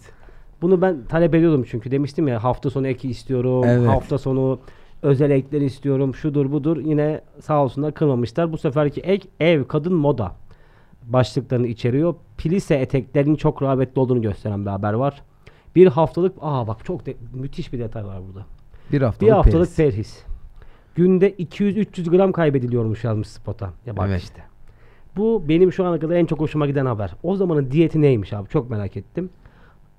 bunu 0.61 0.81
ben 0.81 1.05
talep 1.09 1.35
ediyordum 1.35 1.65
çünkü 1.69 1.91
demiştim 1.91 2.27
ya 2.27 2.43
hafta 2.43 2.69
sonu 2.69 2.87
eki 2.87 3.09
istiyorum. 3.09 3.63
Evet. 3.67 3.87
Hafta 3.89 4.17
sonu 4.17 4.59
özel 5.01 5.31
ekler 5.31 5.61
istiyorum. 5.61 6.15
Şudur 6.15 6.51
budur. 6.51 6.77
Yine 6.77 7.21
sağ 7.41 7.63
olsunlar 7.63 7.93
kırmamışlar. 7.93 8.51
Bu 8.51 8.57
seferki 8.57 9.01
ek 9.01 9.27
ev, 9.39 9.63
kadın, 9.67 9.93
moda. 9.93 10.31
başlıklarını 11.03 11.67
içeriyor. 11.67 12.15
Plise 12.37 12.75
eteklerinin 12.75 13.35
çok 13.35 13.61
rağbetli 13.61 13.99
olduğunu 13.99 14.21
gösteren 14.21 14.65
bir 14.65 14.69
haber 14.69 14.93
var. 14.93 15.21
Bir 15.75 15.87
haftalık 15.87 16.35
aa 16.41 16.67
bak 16.67 16.85
çok 16.85 17.05
de, 17.05 17.13
müthiş 17.33 17.73
bir 17.73 17.79
detay 17.79 18.05
var 18.05 18.21
burada. 18.27 18.45
Bir 18.91 19.01
haftalık, 19.01 19.21
Bir 19.31 19.35
haftalık 19.35 19.57
Paris. 19.57 19.75
perhis. 19.75 20.23
Günde 20.95 21.31
200-300 21.31 22.09
gram 22.09 22.31
kaybediliyormuş 22.31 23.03
yazmış 23.03 23.27
spota. 23.27 23.69
Ya 23.85 23.97
bak 23.97 24.07
Evet. 24.09 24.21
işte. 24.21 24.41
Bu 25.17 25.43
benim 25.49 25.73
şu 25.73 25.85
ana 25.85 25.99
kadar 25.99 26.15
en 26.15 26.25
çok 26.25 26.39
hoşuma 26.39 26.65
giden 26.67 26.85
haber. 26.85 27.15
O 27.23 27.35
zamanın 27.35 27.71
diyeti 27.71 28.01
neymiş 28.01 28.33
abi? 28.33 28.49
Çok 28.49 28.69
merak 28.69 28.97
ettim. 28.97 29.29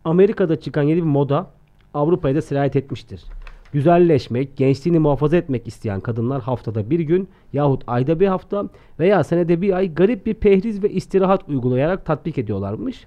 Amerika'da 0.04 0.60
çıkan 0.60 0.82
yeni 0.82 0.96
bir 0.96 1.06
moda 1.06 1.46
Avrupa'ya 1.94 2.34
da 2.34 2.42
sirayet 2.42 2.76
etmiştir. 2.76 3.24
Güzelleşmek, 3.72 4.56
gençliğini 4.56 4.98
muhafaza 4.98 5.36
etmek 5.36 5.68
isteyen 5.68 6.00
kadınlar 6.00 6.42
haftada 6.42 6.90
bir 6.90 7.00
gün 7.00 7.28
yahut 7.52 7.84
ayda 7.86 8.20
bir 8.20 8.26
hafta 8.26 8.68
veya 8.98 9.24
senede 9.24 9.60
bir 9.62 9.72
ay 9.72 9.94
garip 9.94 10.26
bir 10.26 10.34
pehriz 10.34 10.82
ve 10.82 10.90
istirahat 10.90 11.48
uygulayarak 11.48 12.04
tatbik 12.04 12.38
ediyorlarmış. 12.38 13.06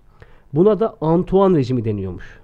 Buna 0.54 0.80
da 0.80 0.98
Antoine 1.02 1.58
rejimi 1.58 1.86
deniyormuş. 1.86 2.40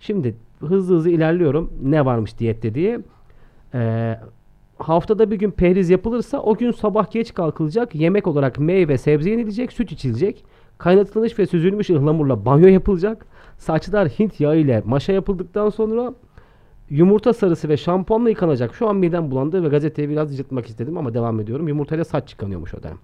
Şimdi 0.00 0.36
hızlı 0.60 0.96
hızlı 0.96 1.10
ilerliyorum. 1.10 1.72
Ne 1.82 2.04
varmış 2.04 2.38
diyette 2.38 2.74
diye. 2.74 3.00
Ee, 3.74 4.18
haftada 4.78 5.30
bir 5.30 5.36
gün 5.36 5.50
pehriz 5.50 5.90
yapılırsa 5.90 6.38
o 6.38 6.56
gün 6.56 6.70
sabah 6.70 7.10
geç 7.10 7.34
kalkılacak. 7.34 7.94
Yemek 7.94 8.26
olarak 8.26 8.58
meyve 8.58 8.98
sebze 8.98 9.30
yenilecek, 9.30 9.72
süt 9.72 9.92
içilecek. 9.92 10.44
Kaynatılmış 10.78 11.38
ve 11.38 11.46
süzülmüş 11.46 11.90
ıhlamurla 11.90 12.44
banyo 12.44 12.68
yapılacak. 12.68 13.26
Saçlar 13.58 14.08
Hint 14.08 14.40
yağı 14.40 14.56
ile 14.56 14.82
maşa 14.86 15.12
yapıldıktan 15.12 15.70
sonra 15.70 16.14
yumurta 16.90 17.32
sarısı 17.32 17.68
ve 17.68 17.76
şampuanla 17.76 18.30
yıkanacak. 18.30 18.74
Şu 18.74 18.88
an 18.88 18.96
midem 18.96 19.30
bulandı 19.30 19.62
ve 19.62 19.68
gazeteyi 19.68 20.08
biraz 20.08 20.38
yırtmak 20.38 20.66
istedim 20.66 20.98
ama 20.98 21.14
devam 21.14 21.40
ediyorum. 21.40 21.68
Yumurtayla 21.68 22.04
saç 22.04 22.32
yıkanıyormuş 22.32 22.74
o 22.74 22.82
dönem. 22.82 22.98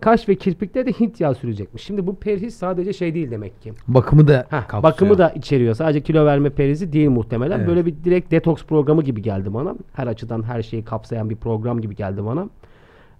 Kaş 0.00 0.28
ve 0.28 0.34
kirpikte 0.34 0.86
de 0.86 0.92
Hint 0.92 1.20
yağı 1.20 1.34
sürecekmiş. 1.34 1.82
Şimdi 1.82 2.06
bu 2.06 2.16
perhiz 2.16 2.54
sadece 2.54 2.92
şey 2.92 3.14
değil 3.14 3.30
demek 3.30 3.62
ki. 3.62 3.72
Bakımı 3.88 4.28
da 4.28 4.46
Heh, 4.50 4.60
kapsıyor. 4.68 4.82
bakımı 4.82 5.18
da 5.18 5.30
içeriyor. 5.30 5.74
Sadece 5.74 6.00
kilo 6.00 6.26
verme 6.26 6.50
perizi 6.50 6.92
değil 6.92 7.08
muhtemelen. 7.10 7.58
Evet. 7.58 7.68
Böyle 7.68 7.86
bir 7.86 7.94
direkt 8.04 8.30
detoks 8.30 8.64
programı 8.64 9.02
gibi 9.02 9.22
geldi 9.22 9.54
bana. 9.54 9.74
Her 9.92 10.06
açıdan 10.06 10.42
her 10.42 10.62
şeyi 10.62 10.84
kapsayan 10.84 11.30
bir 11.30 11.36
program 11.36 11.80
gibi 11.80 11.94
geldi 11.96 12.24
bana. 12.24 12.48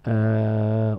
Ee, 0.06 0.11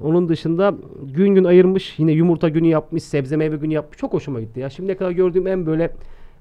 onun 0.03 0.29
dışında 0.29 0.73
gün 1.03 1.35
gün 1.35 1.43
ayırmış. 1.43 1.99
Yine 1.99 2.11
yumurta 2.11 2.49
günü 2.49 2.67
yapmış. 2.67 3.03
Sebze 3.03 3.37
meyve 3.37 3.55
günü 3.55 3.73
yapmış. 3.73 3.97
Çok 3.97 4.13
hoşuma 4.13 4.41
gitti 4.41 4.59
ya. 4.59 4.69
Şimdiye 4.69 4.97
kadar 4.97 5.11
gördüğüm 5.11 5.47
en 5.47 5.65
böyle 5.65 5.91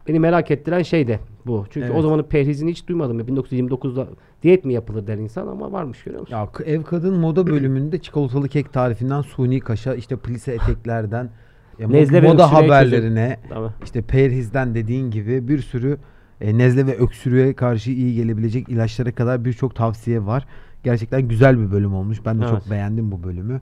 beni 0.08 0.20
merak 0.20 0.50
ettiren 0.50 0.82
şey 0.82 1.08
de 1.08 1.18
bu. 1.46 1.66
Çünkü 1.70 1.86
Evet. 1.86 1.96
o 1.98 2.02
zamanın 2.02 2.22
perhizini 2.22 2.70
hiç 2.70 2.86
duymadım. 2.88 3.18
ya. 3.18 3.24
1929'da 3.26 4.06
diyet 4.42 4.64
mi 4.64 4.72
yapılır 4.72 5.06
der 5.06 5.16
insan 5.18 5.46
ama 5.46 5.72
varmış 5.72 6.02
görüyor 6.02 6.20
musun? 6.20 6.34
Ya 6.36 6.48
ev 6.66 6.82
kadın 6.82 7.14
moda 7.14 7.46
bölümünde 7.46 7.98
çikolatalı 7.98 8.48
kek 8.48 8.72
tarifinden 8.72 9.20
suni 9.22 9.60
kaşa 9.60 9.94
işte 9.94 10.16
plise 10.16 10.52
eteklerden 10.52 11.30
ya 11.78 11.86
mo- 11.86 11.92
Nezle 11.92 12.20
moda 12.20 12.52
haberlerine 12.52 13.40
Tamam. 13.48 13.72
işte 13.84 14.02
perhizden 14.02 14.74
dediğin 14.74 15.10
gibi 15.10 15.48
bir 15.48 15.58
sürü 15.58 15.98
e, 16.40 16.58
nezle 16.58 16.86
ve 16.86 16.96
öksürüğe 16.98 17.54
karşı 17.54 17.90
iyi 17.90 18.14
gelebilecek 18.14 18.68
ilaçlara 18.68 19.12
kadar 19.12 19.44
birçok 19.44 19.74
tavsiye 19.74 20.26
var. 20.26 20.46
Gerçekten 20.84 21.28
güzel 21.28 21.58
bir 21.58 21.70
bölüm 21.72 21.94
olmuş. 21.94 22.18
Ben 22.26 22.40
de 22.40 22.44
Evet. 22.50 22.50
çok 22.62 22.70
beğendim 22.70 23.12
bu 23.12 23.22
bölümü. 23.22 23.60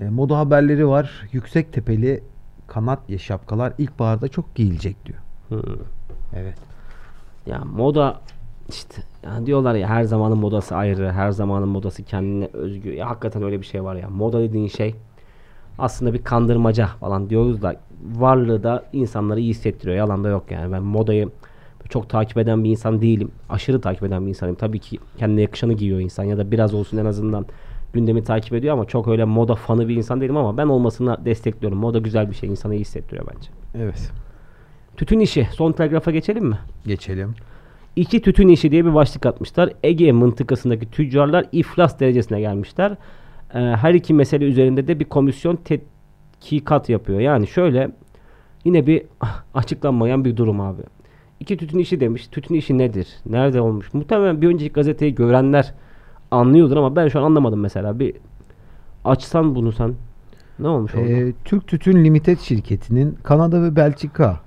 E, 0.00 0.08
moda 0.08 0.38
haberleri 0.38 0.88
var. 0.88 1.28
Yüksek 1.32 1.72
tepeli 1.72 2.22
kanat 2.70 3.18
şapkalar 3.18 3.72
ilkbaharda 3.78 4.28
çok 4.28 4.54
giyilecek 4.54 4.96
diyor. 5.06 5.18
Hı. 5.48 5.62
Evet. 6.36 6.58
Ya 7.46 7.58
moda 7.64 8.20
işte 8.68 9.02
yani 9.22 9.46
diyorlar 9.46 9.74
ya 9.74 9.88
her 9.88 10.02
zamanın 10.02 10.38
modası 10.38 10.76
ayrı, 10.76 11.12
her 11.12 11.30
zamanın 11.30 11.68
modası 11.68 12.02
kendine 12.02 12.48
özgü. 12.52 12.92
Ya 12.92 13.10
hakikaten 13.10 13.42
öyle 13.42 13.60
bir 13.60 13.66
şey 13.66 13.84
var 13.84 13.96
ya. 13.96 14.08
Moda 14.08 14.40
dediğin 14.40 14.68
şey 14.68 14.94
aslında 15.78 16.14
bir 16.14 16.24
kandırmaca 16.24 16.86
falan 16.86 17.30
diyoruz 17.30 17.62
da 17.62 17.76
varlığı 18.14 18.62
da 18.62 18.84
insanları 18.92 19.40
iyi 19.40 19.50
hissettiriyor. 19.50 19.96
Yalan 19.96 20.24
da 20.24 20.28
yok 20.28 20.50
yani. 20.50 20.72
Ben 20.72 20.82
modayı 20.82 21.28
çok 21.88 22.08
takip 22.08 22.38
eden 22.38 22.64
bir 22.64 22.70
insan 22.70 23.02
değilim. 23.02 23.30
Aşırı 23.48 23.80
takip 23.80 24.02
eden 24.02 24.24
bir 24.24 24.28
insanım. 24.28 24.54
Tabii 24.54 24.78
ki 24.78 24.98
kendine 25.18 25.40
yakışanı 25.40 25.72
giyiyor 25.72 26.00
insan 26.00 26.24
ya 26.24 26.38
da 26.38 26.50
biraz 26.50 26.74
olsun 26.74 26.96
en 26.96 27.04
azından 27.04 27.46
gündemi 27.92 28.24
takip 28.24 28.52
ediyor 28.54 28.74
ama 28.74 28.84
çok 28.84 29.08
öyle 29.08 29.24
moda 29.24 29.54
fanı 29.54 29.88
bir 29.88 29.96
insan 29.96 30.20
değilim 30.20 30.36
ama 30.36 30.56
ben 30.56 30.66
olmasını 30.66 31.24
destekliyorum. 31.24 31.78
Moda 31.78 31.98
güzel 31.98 32.30
bir 32.30 32.34
şey. 32.34 32.50
insanı 32.50 32.74
iyi 32.74 32.80
hissettiriyor 32.80 33.26
bence. 33.34 33.48
Evet. 33.74 34.12
Tütün 34.96 35.20
işi. 35.20 35.48
Son 35.52 35.72
telgrafa 35.72 36.10
geçelim 36.10 36.44
mi? 36.44 36.58
Geçelim. 36.86 37.34
İki 37.96 38.22
tütün 38.22 38.48
işi 38.48 38.70
diye 38.72 38.84
bir 38.84 38.94
başlık 38.94 39.26
atmışlar. 39.26 39.72
Ege 39.82 40.12
mıntıkasındaki 40.12 40.90
tüccarlar 40.90 41.46
iflas 41.52 42.00
derecesine 42.00 42.40
gelmişler. 42.40 42.96
Ee, 43.54 43.58
her 43.58 43.94
iki 43.94 44.14
mesele 44.14 44.44
üzerinde 44.44 44.88
de 44.88 45.00
bir 45.00 45.04
komisyon 45.04 45.56
tetkikat 45.56 46.88
yapıyor. 46.88 47.20
Yani 47.20 47.46
şöyle 47.46 47.90
yine 48.64 48.86
bir 48.86 49.02
açıklanmayan 49.54 50.24
bir 50.24 50.36
durum 50.36 50.60
abi. 50.60 50.82
İki 51.40 51.56
tütün 51.56 51.78
işi 51.78 52.00
demiş. 52.00 52.26
Tütün 52.26 52.54
işi 52.54 52.78
nedir? 52.78 53.08
Nerede 53.26 53.60
olmuş? 53.60 53.94
Muhtemelen 53.94 54.42
bir 54.42 54.48
önceki 54.48 54.72
gazeteyi 54.72 55.14
görenler 55.14 55.74
anlıyordur 56.30 56.76
ama 56.76 56.96
ben 56.96 57.08
şu 57.08 57.18
an 57.20 57.22
anlamadım 57.22 57.60
mesela. 57.60 57.98
Bir 57.98 58.14
açsan 59.04 59.54
bunu 59.54 59.72
sen. 59.72 59.94
Ne 60.58 60.68
olmuş 60.68 60.94
orada? 60.94 61.08
Ee, 61.08 61.32
Türk 61.44 61.66
Tütün 61.66 62.04
Limited 62.04 62.38
şirketinin 62.38 63.18
Kanada 63.22 63.62
ve 63.62 63.76
Belçika 63.76 64.40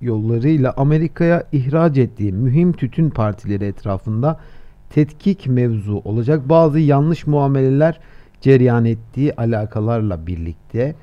yollarıyla 0.00 0.74
Amerika'ya 0.76 1.44
ihraç 1.52 1.98
ettiği 1.98 2.32
mühim 2.32 2.72
tütün 2.72 3.10
partileri 3.10 3.64
etrafında 3.64 4.40
tetkik 4.90 5.46
mevzu 5.46 6.02
olacak 6.04 6.48
bazı 6.48 6.78
yanlış 6.78 7.26
muameleler 7.26 8.00
cereyan 8.40 8.84
ettiği 8.84 9.34
alakalarla 9.34 10.26
birlikte 10.26 10.94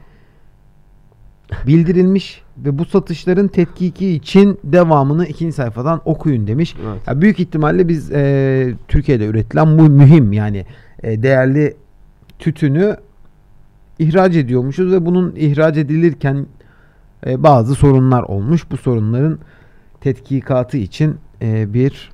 bildirilmiş 1.67 2.41
ve 2.57 2.79
bu 2.79 2.85
satışların 2.85 3.47
tetkiki 3.47 4.09
için 4.11 4.59
devamını 4.63 5.25
ikinci 5.25 5.53
sayfadan 5.53 6.01
okuyun 6.05 6.47
demiş. 6.47 6.75
Evet. 6.87 7.07
Ya 7.07 7.21
büyük 7.21 7.39
ihtimalle 7.39 7.87
biz 7.87 8.11
e, 8.11 8.73
Türkiye'de 8.87 9.25
üretilen 9.25 9.77
bu 9.77 9.81
mühim 9.83 10.33
yani 10.33 10.65
e, 11.03 11.23
değerli 11.23 11.75
tütünü 12.39 12.97
ihraç 13.99 14.35
ediyormuşuz 14.35 14.91
ve 14.91 15.05
bunun 15.05 15.33
ihraç 15.35 15.77
edilirken 15.77 16.45
e, 17.27 17.43
bazı 17.43 17.75
sorunlar 17.75 18.23
olmuş. 18.23 18.71
Bu 18.71 18.77
sorunların 18.77 19.39
tetkikatı 20.01 20.77
için 20.77 21.15
e, 21.41 21.73
bir 21.73 22.11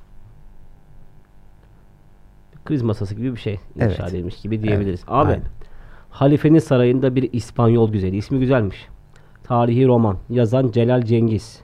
kriz 2.64 2.82
masası 2.82 3.14
gibi 3.14 3.32
bir 3.32 3.40
şey 3.40 3.60
inşa 3.76 3.84
Evet. 3.86 4.00
edilmiş 4.14 4.36
gibi 4.36 4.62
diyebiliriz. 4.62 5.00
Evet, 5.00 5.08
Abi 5.08 5.30
aynen. 5.30 5.42
Halifenin 6.10 6.58
Sarayı'nda 6.58 7.14
bir 7.14 7.32
İspanyol 7.32 7.92
güzeli. 7.92 8.16
ismi 8.16 8.40
güzelmiş. 8.40 8.88
Tarihi 9.44 9.86
roman. 9.86 10.16
Yazan 10.30 10.70
Celal 10.70 11.02
Cengiz. 11.02 11.60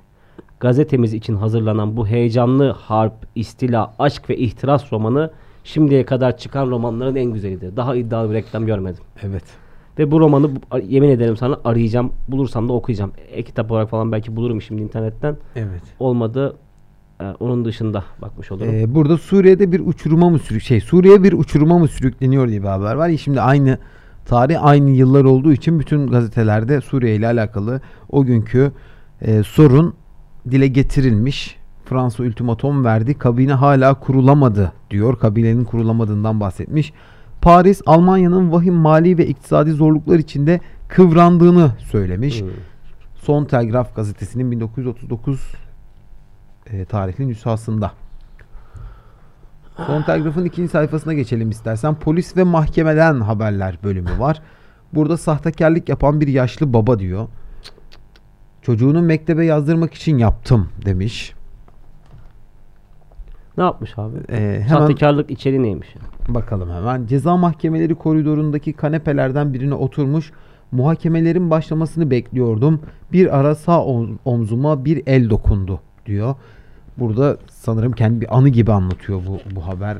Gazetemiz 0.61 1.15
için 1.15 1.37
hazırlanan 1.37 1.97
bu 1.97 2.07
heyecanlı 2.07 2.71
harp, 2.71 3.15
istila, 3.35 3.95
aşk 3.99 4.31
ve 4.31 4.37
ihtiras 4.37 4.93
romanı 4.93 5.31
şimdiye 5.65 6.05
kadar 6.05 6.37
çıkan 6.37 6.71
romanların 6.71 7.17
en 7.17 7.33
güzelidir. 7.33 7.77
Daha 7.77 7.97
iddialı 7.97 8.31
bir 8.31 8.35
reklam 8.35 8.67
görmedim. 8.67 9.05
evet. 9.23 9.45
Ve 9.99 10.11
bu 10.11 10.21
romanı 10.21 10.51
yemin 10.83 11.09
ederim 11.09 11.37
sana 11.37 11.61
arayacağım. 11.65 12.13
Bulursam 12.29 12.69
da 12.69 12.73
okuyacağım. 12.73 13.13
E-kitap 13.31 13.71
olarak 13.71 13.91
falan 13.91 14.13
belki 14.13 14.37
bulurum 14.37 14.63
şimdi 14.63 14.83
internetten. 14.83 15.37
Evet. 15.57 15.83
Olmadı 15.99 16.57
e, 17.21 17.25
onun 17.25 17.65
dışında 17.65 18.05
bakmış 18.23 18.53
olurum. 18.53 18.75
Ee, 18.75 18.95
burada 18.95 19.19
Suriye'de 19.19 19.73
bir 19.73 19.81
uçuruma 19.81 20.31
mı 20.31 20.39
sürük 20.39 20.63
şey 20.63 20.81
Suriye 20.81 21.23
bir 21.23 21.33
uçuruma 21.33 21.79
mı 21.79 21.89
sürükleniyor 21.89 22.49
diye 22.49 22.63
bir 22.63 22.69
haber 22.69 22.95
var. 22.95 23.11
Şimdi 23.11 23.41
aynı 23.41 23.79
tarih 24.29 24.65
aynı 24.65 24.91
yıllar 24.91 25.25
olduğu 25.25 25.53
için 25.53 25.81
bütün 25.81 26.07
gazetelerde 26.07 26.81
Suriye 26.81 27.17
ile 27.17 27.27
alakalı 27.27 27.81
o 28.09 28.25
günkü 28.25 28.73
e, 29.21 29.43
sorun 29.43 29.95
dile 30.51 30.67
getirilmiş. 30.67 31.59
Fransa 31.85 32.23
ultimatom 32.23 32.85
verdi. 32.85 33.15
Kabine 33.15 33.53
hala 33.53 33.95
kurulamadı 33.95 34.73
diyor. 34.91 35.19
Kabinenin 35.19 35.65
kurulamadığından 35.65 36.41
bahsetmiş. 36.41 36.93
Paris 37.41 37.83
Almanya'nın 37.87 38.53
vahim 38.53 38.75
mali 38.75 39.19
ve 39.19 39.27
iktisadi 39.27 39.71
zorluklar 39.71 40.19
içinde 40.19 40.61
kıvrandığını 40.89 41.73
söylemiş. 41.79 42.41
Hmm. 42.41 42.49
Son 43.15 43.45
Telgraf 43.45 43.97
gazetesinin 43.97 44.51
1939 44.51 45.53
e, 46.67 46.85
tarihli 46.85 47.29
nüshasında. 47.29 47.93
Son 49.87 50.03
Telgraf'ın 50.03 50.45
ikinci 50.45 50.69
sayfasına 50.69 51.15
geçelim 51.15 51.51
istersen. 51.51 51.95
Polis 51.95 52.37
ve 52.37 52.45
mahkemeden 52.45 53.21
haberler 53.21 53.79
bölümü 53.85 54.19
var. 54.19 54.43
Burada 54.95 55.17
sahtekarlık 55.17 55.89
yapan 55.89 56.21
bir 56.21 56.29
yaşlı 56.29 56.73
baba 56.73 56.99
diyor. 56.99 57.29
Çocuğunu 58.63 59.03
mektebe 59.03 59.45
yazdırmak 59.45 59.95
için 59.95 60.19
yaptım 60.19 60.69
demiş. 60.85 61.35
Ne 63.59 63.65
yapmış 63.65 63.99
abi? 63.99 64.17
Ee, 64.31 64.37
hemen 64.67 64.67
Sahtekarlık 64.69 65.31
içeriği 65.31 65.63
neymiş? 65.63 65.95
bakalım 66.29 66.71
hemen. 66.71 67.07
Ceza 67.07 67.37
mahkemeleri 67.37 67.95
koridorundaki 67.95 68.73
kanepelerden 68.73 69.55
birine 69.55 69.75
oturmuş. 69.75 70.33
Muhakemelerin 70.73 71.51
başlamasını 71.51 72.11
bekliyordum. 72.11 72.81
Bir 73.13 73.39
ara 73.39 73.55
sağ 73.55 73.85
om- 73.85 74.19
omzuma 74.25 74.85
bir 74.85 75.03
el 75.07 75.31
dokundu 75.31 75.81
diyor. 76.07 76.35
Burada 76.99 77.37
sanırım 77.51 77.93
kendi 77.93 78.21
bir 78.21 78.37
anı 78.37 78.49
gibi 78.49 78.73
anlatıyor 78.73 79.21
bu, 79.27 79.57
bu 79.57 79.67
haber. 79.67 79.97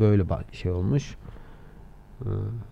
Böyle 0.00 0.22
ba- 0.22 0.54
şey 0.54 0.72
olmuş. 0.72 1.16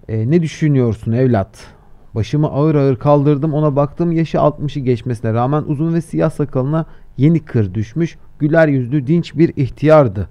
E, 0.08 0.30
ne 0.30 0.42
düşünüyorsun 0.42 1.12
evlat? 1.12 1.66
Başımı 2.14 2.46
ağır 2.46 2.74
ağır 2.74 2.96
kaldırdım 2.96 3.54
ona 3.54 3.76
baktım 3.76 4.12
yaşı 4.12 4.38
60'ı 4.38 4.82
geçmesine 4.82 5.32
rağmen 5.32 5.62
uzun 5.66 5.94
ve 5.94 6.00
siyah 6.00 6.30
sakalına 6.30 6.86
yeni 7.16 7.40
kır 7.40 7.74
düşmüş 7.74 8.18
güler 8.38 8.68
yüzlü 8.68 9.06
dinç 9.06 9.34
bir 9.36 9.56
ihtiyardı 9.56 10.28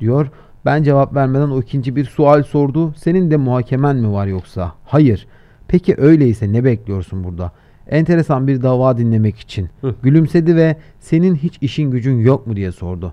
diyor. 0.00 0.30
Ben 0.64 0.82
cevap 0.82 1.14
vermeden 1.14 1.50
o 1.50 1.60
ikinci 1.60 1.96
bir 1.96 2.04
sual 2.04 2.42
sordu. 2.42 2.94
Senin 2.96 3.30
de 3.30 3.36
muhakemen 3.36 3.96
mi 3.96 4.12
var 4.12 4.26
yoksa? 4.26 4.72
Hayır. 4.84 5.26
Peki 5.68 5.94
öyleyse 5.98 6.52
ne 6.52 6.64
bekliyorsun 6.64 7.24
burada? 7.24 7.52
Enteresan 7.88 8.46
bir 8.46 8.62
dava 8.62 8.98
dinlemek 8.98 9.38
için. 9.38 9.68
Hı. 9.80 9.94
Gülümsedi 10.02 10.56
ve 10.56 10.76
senin 11.00 11.34
hiç 11.34 11.58
işin 11.60 11.90
gücün 11.90 12.20
yok 12.20 12.46
mu 12.46 12.56
diye 12.56 12.72
sordu. 12.72 13.12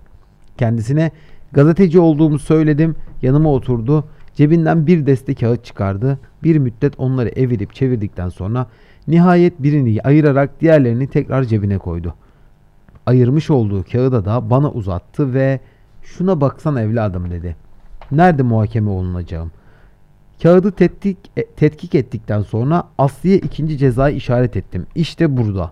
Kendisine 0.58 1.12
gazeteci 1.52 2.00
olduğumu 2.00 2.40
söyledim. 2.40 2.96
Yanıma 3.22 3.50
oturdu. 3.50 4.06
Cebinden 4.34 4.88
bir 4.88 5.06
deste 5.06 5.34
kağıt 5.34 5.66
çıkardı. 5.66 6.20
Bir 6.44 6.58
müddet 6.58 6.94
onları 6.98 7.30
evirip 7.30 7.74
çevirdikten 7.74 8.30
sonra 8.30 8.68
nihayet 9.08 9.64
birini 9.64 10.02
ayırarak 10.04 10.62
diğerlerini 10.62 11.08
tekrar 11.08 11.44
cebine 11.44 11.78
koydu. 11.78 12.14
Ayırmış 13.06 13.50
olduğu 13.50 13.84
kağıda 13.92 14.26
da 14.26 14.50
bana 14.50 14.72
uzattı 14.72 15.34
ve 15.34 15.60
şuna 16.02 16.42
baksan 16.42 16.76
evladım 16.76 17.32
dedi. 17.32 17.56
Nerede 18.12 18.44
muhakeme 18.44 18.90
olunacağım? 18.90 19.52
Kağıdı 20.44 20.72
tetkik, 20.72 21.18
e, 21.38 21.46
tetkik 21.46 21.96
ettikten 21.96 22.42
sonra 22.42 22.84
Aslı'ya 22.98 23.36
ikinci 23.36 23.78
cezayı 23.78 24.16
işaret 24.16 24.58
ettim. 24.58 24.88
İşte 24.96 25.38
burada. 25.38 25.72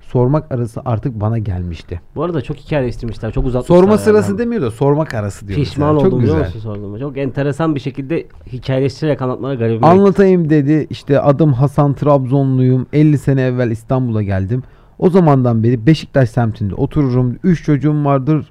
Sormak 0.00 0.52
arası 0.52 0.80
artık 0.84 1.20
bana 1.20 1.38
gelmişti. 1.38 2.00
Bu 2.14 2.24
arada 2.24 2.42
çok 2.42 2.56
hikayeleştirmişler. 2.56 3.32
Çok 3.32 3.46
uzatmışlar. 3.46 3.76
Sorma 3.76 3.90
yani. 3.90 4.00
sırası 4.00 4.38
demiyor 4.38 4.62
da 4.62 4.70
sormak 4.70 5.14
arası 5.14 5.48
diyor. 5.48 5.58
Pişman 5.58 5.94
mesela. 5.94 6.08
oldum 6.08 6.10
Çok 6.10 6.20
biliyor 6.20 6.34
güzel. 6.36 6.46
musun 6.54 6.60
sorduğuma. 6.60 6.98
Çok 6.98 7.18
enteresan 7.18 7.74
bir 7.74 7.80
şekilde 7.80 8.26
hikayeleştirerek 8.52 9.22
anlatmaları 9.22 9.58
garibime 9.58 9.86
Anlatayım 9.86 10.50
dedi. 10.50 10.86
İşte 10.90 11.20
adım 11.20 11.52
Hasan 11.52 11.94
Trabzonluyum. 11.94 12.86
50 12.92 13.18
sene 13.18 13.42
evvel 13.42 13.70
İstanbul'a 13.70 14.22
geldim. 14.22 14.62
O 14.98 15.10
zamandan 15.10 15.62
beri 15.62 15.86
Beşiktaş 15.86 16.30
semtinde 16.30 16.74
otururum. 16.74 17.38
3 17.44 17.64
çocuğum 17.64 18.04
vardır. 18.04 18.50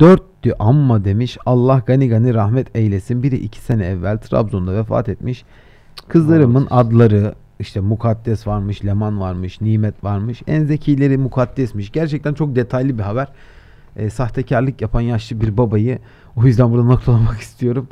4 0.00 0.22
diyor 0.42 0.56
amma 0.58 1.04
demiş. 1.04 1.38
Allah 1.46 1.82
gani 1.86 2.08
gani 2.08 2.34
rahmet 2.34 2.76
eylesin. 2.76 3.22
Biri 3.22 3.36
2 3.36 3.60
sene 3.60 3.86
evvel 3.86 4.18
Trabzon'da 4.18 4.74
vefat 4.74 5.08
etmiş. 5.08 5.44
Kızlarımın 6.08 6.66
adları 6.70 7.34
işte 7.58 7.80
Mukaddes 7.80 8.46
varmış, 8.46 8.84
Leman 8.84 9.20
varmış, 9.20 9.60
Nimet 9.60 10.04
varmış. 10.04 10.42
En 10.46 10.64
zekileri 10.64 11.18
Mukaddesmiş. 11.18 11.92
Gerçekten 11.92 12.34
çok 12.34 12.56
detaylı 12.56 12.98
bir 12.98 13.02
haber. 13.02 13.28
E, 13.96 14.10
sahtekarlık 14.10 14.80
yapan 14.80 15.00
yaşlı 15.00 15.40
bir 15.40 15.56
babayı 15.56 15.98
o 16.36 16.44
yüzden 16.44 16.72
burada 16.72 16.84
noktalamak 16.84 17.38
istiyorum. 17.40 17.88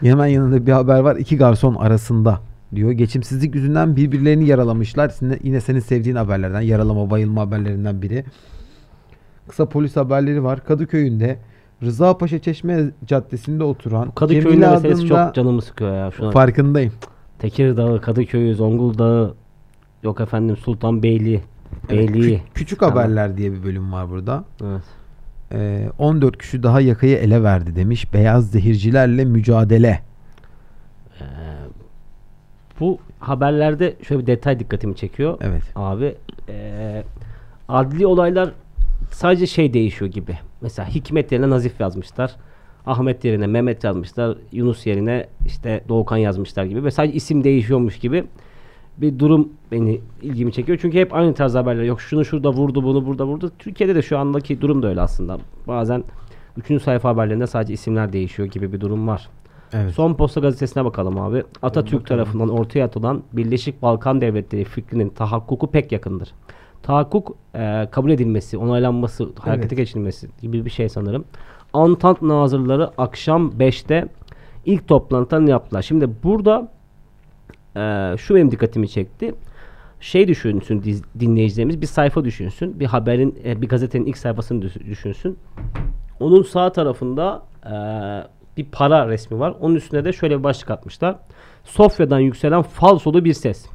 Hemen 0.00 0.26
yanında 0.26 0.66
bir 0.66 0.72
haber 0.72 0.98
var. 0.98 1.16
İki 1.16 1.36
garson 1.36 1.74
arasında 1.74 2.40
diyor. 2.74 2.90
Geçimsizlik 2.90 3.54
yüzünden 3.54 3.96
birbirlerini 3.96 4.46
yaralamışlar. 4.46 5.14
Yine 5.42 5.60
senin 5.60 5.80
sevdiğin 5.80 6.16
haberlerden. 6.16 6.60
Yaralama, 6.60 7.10
bayılma 7.10 7.40
haberlerinden 7.40 8.02
biri. 8.02 8.24
Kısa 9.48 9.68
polis 9.68 9.96
haberleri 9.96 10.44
var. 10.44 10.64
Kadıköy'ünde 10.64 11.38
Rıza 11.82 12.18
Paşa 12.18 12.38
Çeşme 12.38 12.84
Caddesi'nde 13.06 13.64
oturan 13.64 14.10
Kadıköy'ün 14.10 14.42
Cemile 14.60 14.70
meselesi 14.70 15.02
adında- 15.02 15.24
çok 15.26 15.34
canımı 15.34 15.62
sıkıyor 15.62 15.94
ya. 15.96 16.10
Şuna 16.10 16.30
farkındayım. 16.30 16.92
Tekirdağ, 17.38 18.00
Kadıköy, 18.00 18.54
Zonguldak, 18.54 19.34
yok 20.02 20.20
efendim 20.20 20.56
Sultanbeyli, 20.56 21.42
Evet, 21.90 21.90
Beyliği. 22.14 22.36
kü- 22.38 22.40
küçük 22.54 22.80
Tamam. 22.80 22.94
haberler 22.96 23.36
diye 23.36 23.52
bir 23.52 23.62
bölüm 23.62 23.92
var 23.92 24.10
burada. 24.10 24.44
Evet. 24.64 24.82
Ee, 25.52 25.88
14 25.98 26.38
kişi 26.38 26.62
daha 26.62 26.80
yakayı 26.80 27.16
ele 27.16 27.42
verdi 27.42 27.76
demiş. 27.76 28.14
Beyaz 28.14 28.50
zehircilerle 28.50 29.24
mücadele. 29.24 30.00
Bu 32.80 32.98
haberlerde 33.20 33.96
şöyle 34.02 34.22
bir 34.22 34.26
detay 34.26 34.58
dikkatimi 34.58 34.96
çekiyor. 34.96 35.38
Evet. 35.40 35.62
Abi 35.76 36.14
eee, 36.48 37.04
adli 37.68 38.06
olaylar 38.06 38.50
sadece 39.10 39.46
şey 39.46 39.74
değişiyor 39.74 40.10
gibi. 40.10 40.38
Mesela 40.60 40.88
Hikmet 40.88 41.32
yerine 41.32 41.50
Nazif 41.50 41.80
yazmışlar. 41.80 42.36
Ahmet 42.86 43.24
yerine 43.24 43.46
Mehmet 43.46 43.84
yazmışlar. 43.84 44.38
Yunus 44.52 44.86
yerine 44.86 45.26
işte 45.46 45.84
Doğukan 45.88 46.16
yazmışlar 46.16 46.64
gibi. 46.64 46.84
Ve 46.84 46.90
sadece 46.90 47.14
isim 47.14 47.44
değişiyormuş 47.44 47.98
gibi 47.98 48.24
bir 48.98 49.18
durum 49.18 49.48
beni 49.72 50.00
ilgimi 50.22 50.52
çekiyor. 50.52 50.78
Çünkü 50.82 50.98
hep 50.98 51.14
aynı 51.14 51.34
tarz 51.34 51.54
haberler. 51.54 51.82
Yok 51.82 52.00
şunu 52.00 52.24
şurada 52.24 52.50
vurdu 52.50 52.82
bunu 52.82 53.06
burada 53.06 53.26
vurdu. 53.26 53.52
Türkiye'de 53.58 53.94
de 53.94 54.02
şu 54.02 54.18
andaki 54.18 54.60
durum 54.60 54.82
da 54.82 54.88
öyle 54.88 55.00
aslında. 55.00 55.38
Bazen 55.68 56.04
3. 56.70 56.82
sayfa 56.82 57.08
haberlerinde 57.08 57.46
sadece 57.46 57.72
isimler 57.72 58.12
değişiyor 58.12 58.48
gibi 58.48 58.72
bir 58.72 58.80
durum 58.80 59.08
var. 59.08 59.28
Evet. 59.72 59.94
Son 59.94 60.14
Posta 60.14 60.40
gazetesine 60.40 60.84
bakalım 60.84 61.18
abi. 61.18 61.42
Atatürk 61.62 62.00
bakalım. 62.00 62.04
tarafından 62.04 62.48
ortaya 62.48 62.84
atılan 62.84 63.22
Birleşik 63.32 63.82
Balkan 63.82 64.20
Devletleri 64.20 64.64
fikrinin 64.64 65.08
tahakkuku 65.08 65.70
pek 65.70 65.92
yakındır. 65.92 66.32
Tahakkuk 66.90 67.36
e, 67.54 67.88
kabul 67.90 68.10
edilmesi, 68.10 68.58
onaylanması, 68.58 69.24
harekete 69.40 69.66
Evet. 69.66 69.76
geçirilmesi 69.76 70.28
gibi 70.42 70.64
bir 70.64 70.70
şey 70.70 70.88
sanırım. 70.88 71.24
Antant 71.72 72.22
nazırları 72.22 72.90
akşam 72.98 73.50
5'te 73.50 74.08
ilk 74.64 74.88
toplantılarını 74.88 75.50
yaptılar. 75.50 75.82
Şimdi 75.82 76.08
burada 76.22 76.68
e, 77.76 78.14
şu 78.18 78.34
benim 78.34 78.50
dikkatimi 78.50 78.88
çekti. 78.88 79.34
Şey 80.00 80.28
düşünsün 80.28 80.82
diz- 80.82 81.02
dinleyicilerimiz 81.20 81.80
bir 81.80 81.86
sayfa 81.86 82.24
düşünsün. 82.24 82.80
Bir 82.80 82.86
haberin, 82.86 83.38
e, 83.44 83.62
bir 83.62 83.68
gazetenin 83.68 84.06
ilk 84.06 84.18
sayfasını 84.18 84.62
düş- 84.62 84.76
düşünsün. 84.86 85.38
Onun 86.20 86.42
sağ 86.42 86.72
tarafında 86.72 87.42
e, 87.66 87.72
bir 88.56 88.64
para 88.72 89.08
resmi 89.08 89.38
var. 89.38 89.54
Onun 89.60 89.74
üstüne 89.74 90.04
de 90.04 90.12
şöyle 90.12 90.38
bir 90.38 90.44
başlık 90.44 90.70
atmışlar. 90.70 91.16
Sofya'dan 91.64 92.20
yükselen 92.20 92.62
falsolu 92.62 93.24
bir 93.24 93.32
ses. 93.32 93.66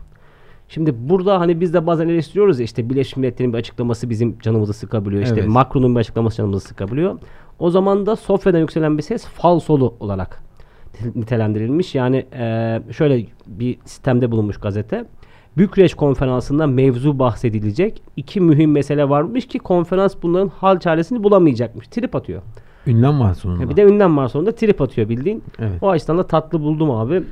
Şimdi 0.74 1.10
burada 1.10 1.40
hani 1.40 1.62
biz 1.62 1.74
de 1.74 1.88
bazen 1.88 2.08
eleştiriyoruz 2.08 2.60
ya 2.60 2.64
işte 2.64 2.90
Birleşmiş 2.90 3.18
Milletler'in 3.18 3.54
bir 3.54 3.58
açıklaması 3.58 4.10
bizim 4.10 4.40
canımızı 4.40 4.74
sıkabiliyor. 4.74 5.24
İşte 5.24 5.36
Evet. 5.40 5.48
Macron'un 5.50 5.96
bir 5.96 6.00
açıklaması 6.00 6.38
canımızı 6.38 6.68
sıkabiliyor. 6.68 7.20
O 7.60 7.70
zaman 7.70 8.06
da 8.06 8.16
Sofya'dan 8.16 8.60
yükselen 8.60 8.98
bir 8.98 9.04
ses 9.04 9.26
falsolu 9.26 9.96
olarak 10.00 10.44
nitelendirilmiş. 11.16 11.96
Yani 11.96 12.26
e, 12.34 12.82
şöyle 12.92 13.26
bir 13.48 13.78
sistemde 13.86 14.32
bulunmuş 14.32 14.58
gazete. 14.58 15.06
Bükreş 15.58 15.94
konferansında 15.94 16.68
mevzu 16.68 17.20
bahsedilecek. 17.20 18.02
İki 18.18 18.42
mühim 18.42 18.72
mesele 18.72 19.10
varmış 19.10 19.48
ki 19.48 19.60
konferans 19.60 20.16
bunların 20.24 20.52
hal 20.58 20.80
çaresini 20.80 21.24
bulamayacakmış. 21.24 21.88
Trip 21.88 22.16
atıyor. 22.16 22.42
Ünlem 22.88 23.20
var 23.20 23.34
sonunda. 23.34 23.70
Bir 23.70 23.76
de 23.76 23.84
ünlem 23.84 24.18
var 24.18 24.28
sonunda 24.28 24.56
trip 24.56 24.82
atıyor 24.82 25.10
bildiğin. 25.10 25.44
Evet. 25.60 25.84
O 25.84 25.90
açıdan 25.90 26.18
da 26.18 26.28
tatlı 26.28 26.62
buldum 26.62 26.92
abi. 26.92 27.24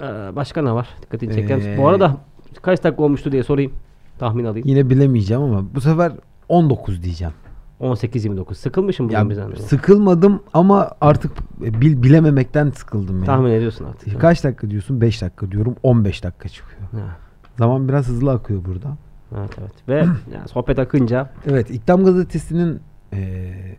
Ee, 0.00 0.04
başka 0.36 0.62
ne 0.62 0.72
var? 0.72 0.88
Dikkatini 1.02 1.34
çeken. 1.34 1.60
Ee, 1.60 1.78
Bu 1.78 1.88
arada 1.88 2.16
kaç 2.62 2.84
dakika 2.84 3.02
olmuştu 3.02 3.32
diye 3.32 3.42
sorayım. 3.42 3.72
Tahmin 4.18 4.44
alayım. 4.44 4.68
Yine 4.68 4.90
bilemeyeceğim 4.90 5.42
ama 5.42 5.64
bu 5.74 5.80
sefer 5.80 6.12
19 6.48 7.02
diyeceğim. 7.02 7.34
18-29. 7.80 8.54
Sıkılmışım 8.54 9.08
bugün 9.08 9.30
bizden. 9.30 9.54
sıkılmadım 9.54 10.42
ama 10.52 10.90
artık 11.00 11.32
bil, 11.60 12.02
bilememekten 12.02 12.70
sıkıldım 12.70 13.16
yani. 13.16 13.26
Tahmin 13.26 13.50
ediyorsun 13.50 13.84
artık. 13.84 14.20
Kaç 14.20 14.44
dakika 14.44 14.70
diyorsun? 14.70 15.00
5 15.00 15.22
dakika 15.22 15.50
diyorum. 15.50 15.76
15 15.82 16.24
dakika 16.24 16.48
çıkıyor. 16.48 16.82
Ha, 16.92 17.16
Zaman 17.58 17.88
biraz 17.88 18.08
hızlı 18.08 18.30
akıyor 18.32 18.64
burada. 18.64 18.96
Evet 19.38 19.50
evet. 19.60 19.72
Ve 19.88 19.94
yani 20.34 20.48
sohbet 20.48 20.78
akınca 20.78 21.30
Evet, 21.46 21.70
İktam 21.70 22.04
Gazetesi'nin 22.04 22.80
eee 23.12 23.76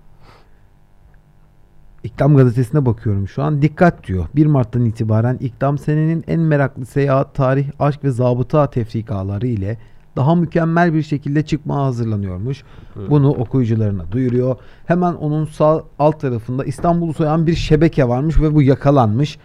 İktam 2.05 2.37
Gazetesi'ne 2.37 2.85
bakıyorum 2.85 3.27
şu 3.27 3.43
an. 3.43 3.61
Dikkat 3.61 4.07
diyor. 4.07 4.25
1 4.35 4.45
Mart'tan 4.45 4.85
itibaren 4.85 5.37
İktam 5.39 5.77
senenin 5.77 6.23
en 6.27 6.39
meraklı 6.39 6.85
seyahat, 6.85 7.35
tarih, 7.35 7.67
aşk 7.79 8.03
ve 8.03 8.11
zabıta 8.11 8.69
tefrikaları 8.69 9.47
ile 9.47 9.77
daha 10.15 10.35
mükemmel 10.35 10.93
bir 10.93 11.03
şekilde 11.03 11.45
çıkmaya 11.45 11.81
hazırlanıyormuş. 11.81 12.63
Bunu 13.09 13.29
okuyucularına 13.29 14.11
duyuruyor. 14.11 14.55
Hemen 14.85 15.13
onun 15.13 15.45
sağ 15.45 15.83
alt 15.99 16.19
tarafında 16.19 16.65
İstanbul'u 16.65 17.13
soyan 17.13 17.47
bir 17.47 17.55
şebeke 17.55 18.07
varmış 18.07 18.39
ve 18.39 18.55
bu 18.55 18.61
yakalanmış. 18.61 19.37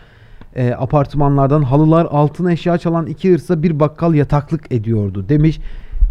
Eee, 0.57 0.75
apartmanlardan 0.75 1.63
halılar, 1.63 2.07
altın 2.11 2.47
eşya 2.47 2.79
çalan 2.79 3.07
iki 3.07 3.33
hırsa 3.33 3.63
bir 3.63 3.81
bakkal 3.81 4.15
yataklık 4.15 4.73
ediyordu 4.73 5.29
demiş. 5.29 5.61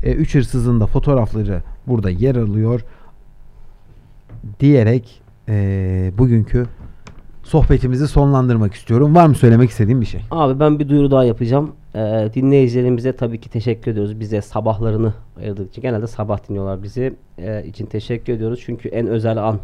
E, 0.03 0.13
üç 0.13 0.35
hırsızın 0.35 0.79
da 0.79 0.85
fotoğrafları 0.85 1.63
burada 1.87 2.09
yer 2.09 2.35
alıyor 2.35 2.81
diyerek 4.59 5.28
e, 5.49 6.11
bugünkü 6.17 6.65
sohbetimizi 7.43 8.07
sonlandırmak 8.07 8.73
istiyorum. 8.73 9.15
Var 9.15 9.27
mı 9.27 9.35
söylemek 9.35 9.69
istediğim 9.69 10.01
bir 10.01 10.05
şey? 10.05 10.21
Abi 10.31 10.59
ben 10.59 10.79
bir 10.79 10.89
duyuru 10.89 11.11
daha 11.11 11.23
yapacağım. 11.23 11.71
Ee, 11.95 12.29
dinleyicilerimize 12.33 13.15
tabii 13.15 13.39
ki 13.39 13.49
teşekkür 13.49 13.91
ediyoruz. 13.91 14.19
Bize 14.19 14.41
sabahlarını 14.41 15.13
ayırdık 15.39 15.69
için. 15.69 15.81
Genelde 15.81 16.07
sabah 16.07 16.49
dinliyorlar 16.49 16.83
bizi. 16.83 17.13
Ee, 17.37 17.63
için 17.65 17.85
teşekkür 17.85 18.33
ediyoruz. 18.33 18.61
Çünkü 18.65 18.89
en 18.89 19.07
özel 19.07 19.37
an 19.37 19.59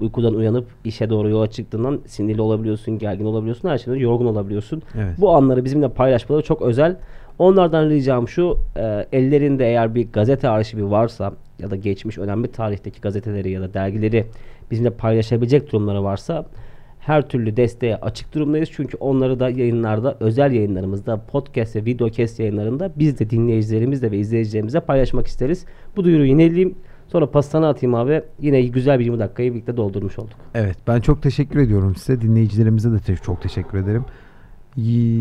uykudan 0.00 0.34
uyanıp 0.34 0.66
işe 0.84 1.10
doğru 1.10 1.28
yola 1.28 1.50
çıktığından 1.50 2.00
sinirli 2.06 2.40
olabiliyorsun, 2.40 2.98
gergin 2.98 3.24
olabiliyorsun, 3.24 3.68
her 3.68 3.78
şeyden 3.78 3.98
yorgun 3.98 4.26
olabiliyorsun. 4.26 4.82
Evet. 4.94 5.20
Bu 5.20 5.36
anları 5.36 5.64
bizimle 5.64 5.88
paylaşmaları 5.88 6.42
çok 6.42 6.62
özel. 6.62 6.96
Onlardan 7.38 7.90
ricam 7.90 8.28
şu, 8.28 8.58
e, 8.76 9.06
ellerinde 9.12 9.66
eğer 9.66 9.94
bir 9.94 10.12
gazete 10.12 10.48
arşivi 10.48 10.90
varsa 10.90 11.32
ya 11.58 11.70
da 11.70 11.76
geçmiş 11.76 12.18
önemli 12.18 12.52
tarihteki 12.52 13.00
gazeteleri 13.00 13.50
ya 13.50 13.60
da 13.60 13.74
dergileri 13.74 14.26
bizimle 14.70 14.90
paylaşabilecek 14.90 15.72
durumları 15.72 16.04
varsa 16.04 16.46
her 17.00 17.28
türlü 17.28 17.56
desteğe 17.56 17.96
açık 17.96 18.34
durumdayız. 18.34 18.68
Çünkü 18.72 18.96
onları 18.96 19.40
da 19.40 19.50
yayınlarda, 19.50 20.16
özel 20.20 20.52
yayınlarımızda, 20.52 21.16
podcast 21.16 21.76
ve 21.76 21.84
videocast 21.84 22.40
yayınlarında 22.40 22.92
biz 22.96 23.18
de 23.18 23.30
dinleyicilerimizle 23.30 24.10
ve 24.10 24.18
izleyicilerimize 24.18 24.80
paylaşmak 24.80 25.26
isteriz. 25.26 25.64
Bu 25.96 26.04
duyuruyu 26.04 26.28
yineleyeyim. 26.28 26.74
Sonra 27.08 27.30
pastana 27.30 27.68
atayım 27.68 27.94
abi. 27.94 28.22
Yine 28.40 28.62
güzel 28.62 28.98
bir 28.98 29.04
20 29.04 29.18
dakikayı 29.18 29.52
birlikte 29.52 29.76
doldurmuş 29.76 30.18
olduk. 30.18 30.36
Evet 30.54 30.76
ben 30.86 31.00
çok 31.00 31.22
teşekkür 31.22 31.58
ediyorum 31.58 31.94
size. 31.96 32.20
Dinleyicilerimize 32.20 32.92
de 32.92 33.16
çok 33.16 33.42
teşekkür 33.42 33.78
ederim. 33.78 34.04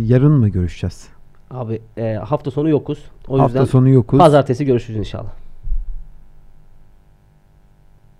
Yarın 0.05 0.31
mı 0.31 0.49
görüşeceğiz? 0.49 1.07
Abi 1.51 1.81
e, 1.97 2.13
hafta 2.13 2.51
sonu 2.51 2.69
yokuz. 2.69 2.99
O 3.27 3.39
Hafta 3.39 3.59
yüzden 3.59 3.71
sonu 3.71 3.89
yokuz. 3.89 4.19
pazartesi 4.19 4.65
görüşürüz 4.65 4.99
inşallah. 4.99 5.31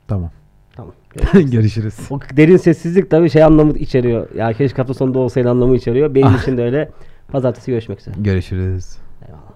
Tamam. 0.07 0.29
Tamam. 0.75 0.93
Görüşürüz. 1.51 1.95
O 2.09 2.19
derin 2.37 2.57
sessizlik 2.57 3.11
tabii 3.11 3.29
şey 3.29 3.43
anlamı 3.43 3.71
içeriyor. 3.71 4.35
Ya 4.35 4.53
keşke 4.53 4.77
hafta 4.77 4.93
sonunda 4.93 5.19
olsaydı 5.19 5.49
anlamı 5.49 5.75
içeriyor. 5.75 6.15
Benim 6.15 6.35
için 6.41 6.57
de 6.57 6.63
öyle. 6.63 6.89
Pazartesi 7.31 7.71
görüşmek 7.71 7.99
üzere. 7.99 8.15
Görüşürüz. 8.19 8.97
Eyvallah. 9.27 9.52